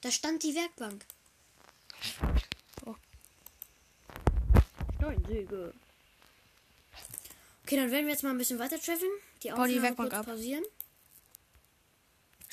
Da 0.00 0.12
stand 0.12 0.44
die 0.44 0.54
Werkbank. 0.54 1.04
Oh. 2.86 2.94
Steinsäge. 4.98 5.74
Okay, 7.64 7.76
dann 7.76 7.90
werden 7.90 8.06
wir 8.06 8.12
jetzt 8.12 8.22
mal 8.22 8.30
ein 8.30 8.38
bisschen 8.38 8.58
weiter 8.60 8.80
traveln. 8.80 9.10
Die 9.42 9.48
Bau 9.48 9.54
die 9.56 9.62
Aufnahme 9.62 9.82
Werkbank 9.82 10.10
kurz 10.10 10.20
ab. 10.20 10.26
pausieren. 10.26 10.64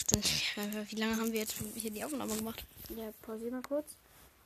Stimmt. 0.08 0.92
Wie 0.92 0.96
lange 0.96 1.18
haben 1.18 1.32
wir 1.32 1.40
jetzt 1.40 1.56
hier 1.76 1.92
die 1.92 2.04
Aufnahme 2.04 2.36
gemacht? 2.36 2.64
Ja, 2.90 3.10
pausieren 3.22 3.54
mal 3.54 3.62
kurz. 3.62 3.96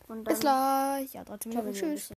Und 0.07 0.23
dann 0.25 0.33
Bis 0.33 0.39
gleich. 0.39 1.13
Ja, 1.13 1.23
13 1.23 1.51
traveln 1.51 1.73
Minuten. 1.73 1.95
Tschüss. 1.95 2.11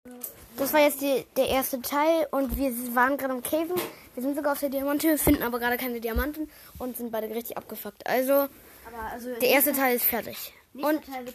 Das 0.58 0.74
war 0.74 0.82
jetzt 0.82 1.02
die, 1.02 1.26
der 1.38 1.48
erste 1.48 1.82
Teil 1.82 2.28
und 2.32 2.56
wir 2.56 2.72
waren 2.94 3.18
gerade 3.18 3.34
am 3.34 3.42
Caven. 3.42 3.76
Wir 4.14 4.24
sind 4.24 4.36
sogar 4.36 4.52
auf 4.54 4.60
der 4.60 4.70
Diamante, 4.70 5.18
finden 5.18 5.42
aber 5.42 5.60
gerade 5.60 5.78
keine 5.78 6.00
Diamanten 6.00 6.50
und 6.78 6.98
sind 6.98 7.12
beide 7.12 7.34
richtig 7.34 7.58
abgefuckt. 7.58 8.06
Also, 8.06 8.34
Aber 8.34 9.00
also 9.12 9.34
der 9.34 9.50
erste 9.50 9.74
Teil 9.74 9.96
ist 9.96 10.06
fertig. 10.06 10.54
Und 10.74 11.04
Teil 11.06 11.26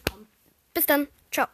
bis 0.75 0.87
dann. 0.87 1.09
Ciao. 1.33 1.47